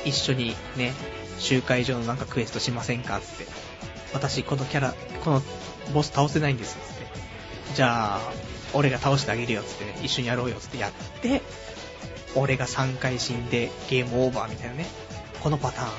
[0.05, 0.93] 一緒にね、
[1.39, 3.47] 集会場のなんかクエストしませんかつって、
[4.13, 4.93] 私このキャラ、
[5.25, 5.41] この
[5.93, 8.21] ボス倒せないんですつって、じゃあ、
[8.73, 11.41] 俺が倒してあげるよつって、一緒にやろうよつってやって、
[12.35, 14.85] 俺が3回死んでゲームオーバーみたいなね、
[15.41, 15.89] このパターン、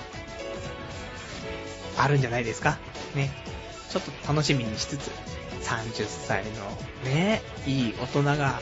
[1.97, 2.79] あるんじゃないですか？
[3.15, 3.31] ね。
[3.91, 5.11] ちょっと楽しみにしつつ、
[5.63, 6.51] 30歳の
[7.11, 8.61] ね、いい大人が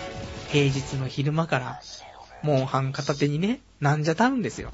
[0.48, 1.80] 平日の昼間から、
[2.42, 4.72] モンハン片手にね、なんじゃタウンですよ。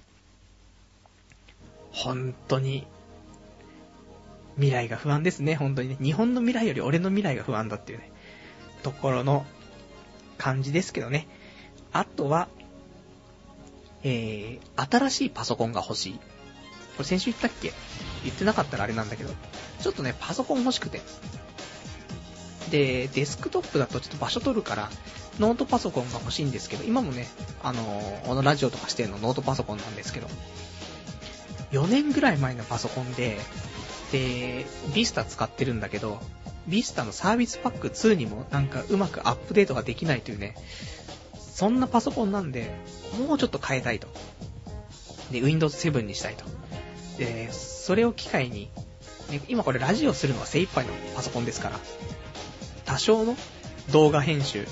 [1.90, 2.86] 本当に、
[4.56, 5.96] 未来が不安ですね、本当にね。
[6.02, 8.12] 日本の未来より俺の未来が不安だっていうね、
[8.82, 9.46] ところの
[10.36, 11.26] 感じですけどね。
[11.92, 12.48] あとは、
[14.04, 16.12] えー、新しいパソコンが欲しい。
[16.14, 16.20] こ
[17.00, 17.72] れ先週言ったっけ？
[18.24, 19.32] 言ってなかったらあれなんだけど、
[19.80, 21.00] ちょっとね、パソコン欲しくて。
[22.70, 24.90] で、デスクトップだとちょっと場所取るから、
[25.38, 27.28] ノートパソコンが欲しいんですけど、今もね、
[27.62, 30.28] あのー、このラジオとかしてるのノートパソコンなんですけど、
[31.72, 33.38] 4年ぐらい前のパソコンで、
[34.12, 36.20] で、ビスタ使ってるんだけど、
[36.68, 40.54] ビスタのサービスパック2にもなんかうまくアップデートができないというね、
[41.54, 42.74] そんなパソコンなんで、
[43.18, 44.08] もうちょっと変えたいと。
[45.30, 46.44] で、Windows 7にしたいと。
[47.18, 48.70] で、それを機会に、
[49.30, 51.78] ね、今これラジオするのは精一杯のパソコンですから、
[52.86, 53.36] 多少の
[53.90, 54.66] 動画編集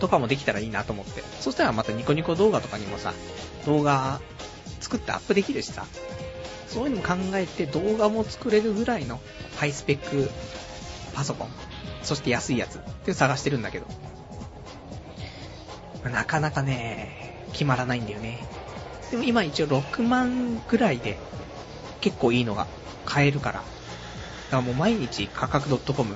[0.00, 1.22] とかもできたらいいなと思って。
[1.40, 3.12] そしたらまたニコニコ動画とかにもさ、
[3.66, 4.20] 動画
[4.80, 5.86] 作ってアップできるしさ、
[6.66, 9.20] そういうのも考えて動画も作れるぐらいの
[9.56, 10.30] ハイスペック
[11.14, 11.48] パソコン、
[12.02, 13.86] そして安いやつって探してるんだけど、
[16.10, 18.44] なかなかね、決まらないんだよね。
[19.10, 21.18] でも今一応6万くらいで
[22.00, 22.66] 結構いいのが
[23.04, 23.58] 買えるから。
[23.60, 26.14] だからもう毎日価格 .com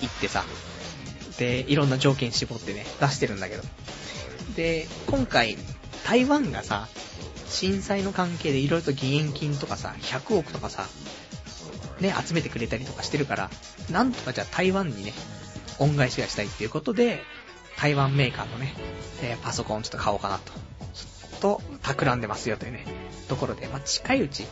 [0.00, 0.44] 行ってさ、
[1.38, 3.62] で、いろんな条件絞ってね、出してるんだけど。
[4.56, 5.56] で、今回、
[6.04, 6.88] 台湾がさ、
[7.46, 10.86] 震災の関係でいろいろと義援金とかさ、100億とかさ、
[12.00, 13.50] ね、集めてくれたりとかしてるから、
[13.90, 15.12] なんとかじゃあ台湾にね、
[15.78, 17.22] 恩返しがしたいっていうことで、
[17.78, 18.74] 台湾メーカーのね、
[19.22, 20.52] えー、パソコンちょっと買おうかなと。
[20.52, 22.84] ちょっと、企んでますよというね、
[23.28, 24.46] ところで、まあ、近いうち、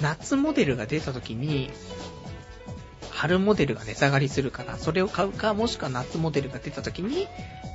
[0.00, 1.70] 夏モデルが出た時に、
[3.10, 7.26] 春モデルが値下がりするから、それを買うか、もしくは夏モデルが出た時に、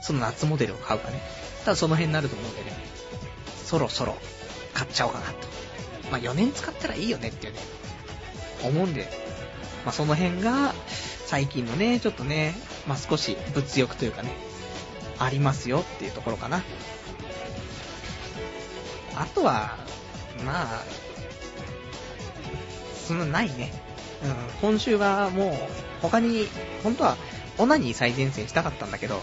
[0.02, 1.22] その夏モデルを買うかね。
[1.66, 2.72] ただその辺になると思うんでね、
[3.66, 4.16] そろそろ
[4.74, 5.34] 買っちゃおうかなと。
[6.12, 7.60] まあ、4年使ったらいいよねっていうね、
[8.64, 9.10] 思うんで、
[9.84, 10.74] まあ、その辺が、
[11.26, 12.56] 最近のね、ちょっとね、
[12.88, 14.32] まあ、少し物欲というかね、
[15.18, 16.64] ありますよっていうところかな。
[19.16, 19.78] あとは、
[20.46, 20.84] まあ、
[23.08, 23.74] そんなないね。
[24.24, 25.54] うん、今週はもう、
[26.02, 26.48] 他に、
[26.84, 27.18] 本当は、
[27.58, 29.22] オナニー最前線したかったんだけど、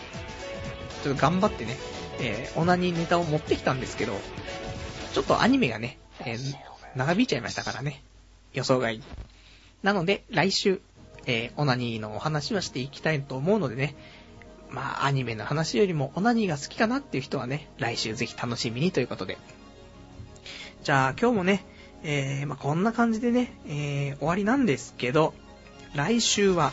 [1.03, 1.77] ちょっと頑張ってね、
[2.19, 4.19] えー、オナニーネタを持ってきたんですけど、
[5.13, 6.57] ちょっとアニメがね、えー、
[6.97, 8.03] 長引いちゃいましたからね。
[8.55, 9.03] 予想外に。
[9.83, 10.81] なので、来週、
[11.27, 13.95] えー、オナニーのお話はしていきたいと思うのでね、
[14.71, 19.39] まあ、アニメの話よりもオナニーが好きかなっていう人はね、来週ぜひ楽しみにということで。
[20.83, 21.65] じゃあ、今日もね、
[22.03, 25.35] えー、まあ、こんな感じでね、えー、終わりなんですけど、
[25.95, 26.73] 来週は、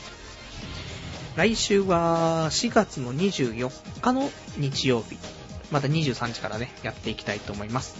[1.36, 5.18] 来週は4月の24日の日曜日、
[5.72, 7.96] また23時からね、やっていきたいと思います。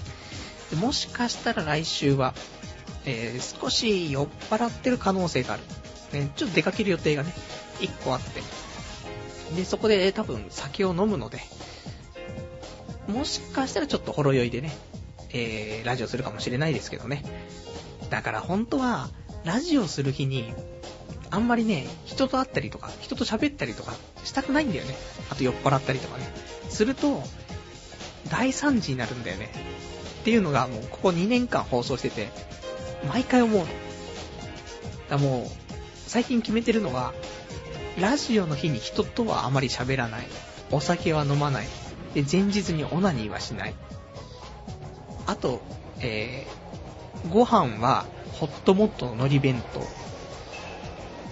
[0.76, 2.34] もしかしたら来週は、
[3.06, 5.64] えー、少し酔っ払ってる可能性がある。
[6.14, 7.34] ね、ちょっと出かける予定がね、
[7.80, 8.42] 1個あって。
[9.56, 11.40] で、そこで多分酒を飲むので、
[13.08, 14.72] もしかしたらちょっとほろ酔いでね、
[15.32, 17.24] えー、ラジオするかもしれないですけどね。
[18.10, 19.10] だから本当は、
[19.46, 20.54] ラジオする日に、
[21.32, 24.96] あんまりね、人と会ったりとか、人と喋ったりとかしたくないんだよね。
[25.30, 26.32] あと酔っ払ったりとかね。
[26.70, 27.24] すると、
[28.32, 29.52] 大惨事になるんだよね。
[30.22, 32.30] っていうのがもうここ2年間放送してて、
[33.08, 33.68] 毎回思うの。
[35.10, 35.69] だもう、
[36.10, 37.14] 最近決めてるのは、
[38.00, 40.28] ラジオの日に人とはあまり喋らない。
[40.72, 41.68] お酒は飲まない。
[42.16, 43.76] で、前日にオナニーはしない。
[45.28, 45.62] あと、
[46.00, 49.82] えー、ご飯は、ホットモットの海苔弁当。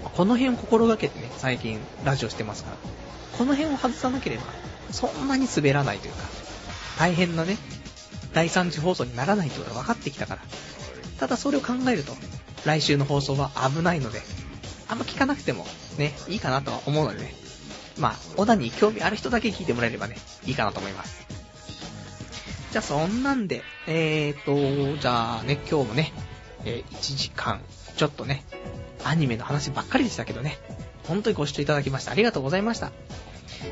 [0.10, 2.78] この辺を心がけてね、最近ラジオしてますから。
[3.36, 4.44] この辺を外さなければ、
[4.92, 6.20] そんなに滑らないというか、
[7.00, 7.58] 大変なね、
[8.32, 10.42] 第3次放送にならないということが分かってきたから。
[11.20, 12.14] ただそれを考えると、
[12.64, 14.22] 来週の放送は危ないので、
[14.90, 15.66] あんま聞かなくても
[15.98, 17.34] ね、いいかなとは思うのでね。
[17.98, 21.26] まあ、小田に興味ある人だけ聞いてもらえればね、いいかなと思います。
[22.72, 26.14] じゃあそんなんで、えーと、じゃあね、今日もね、
[26.66, 27.62] えー、1時間、
[27.96, 28.44] ちょっとね、
[29.04, 30.58] アニメの話ばっかりでしたけどね、
[31.08, 32.92] 本当にご視聴いただきましてありがとうございました。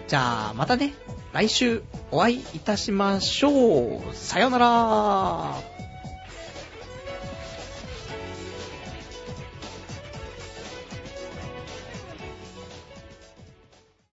[0.08, 0.94] じゃあ、またね、
[1.34, 4.16] 来週お会いいたしましょう。
[4.16, 5.75] さよならー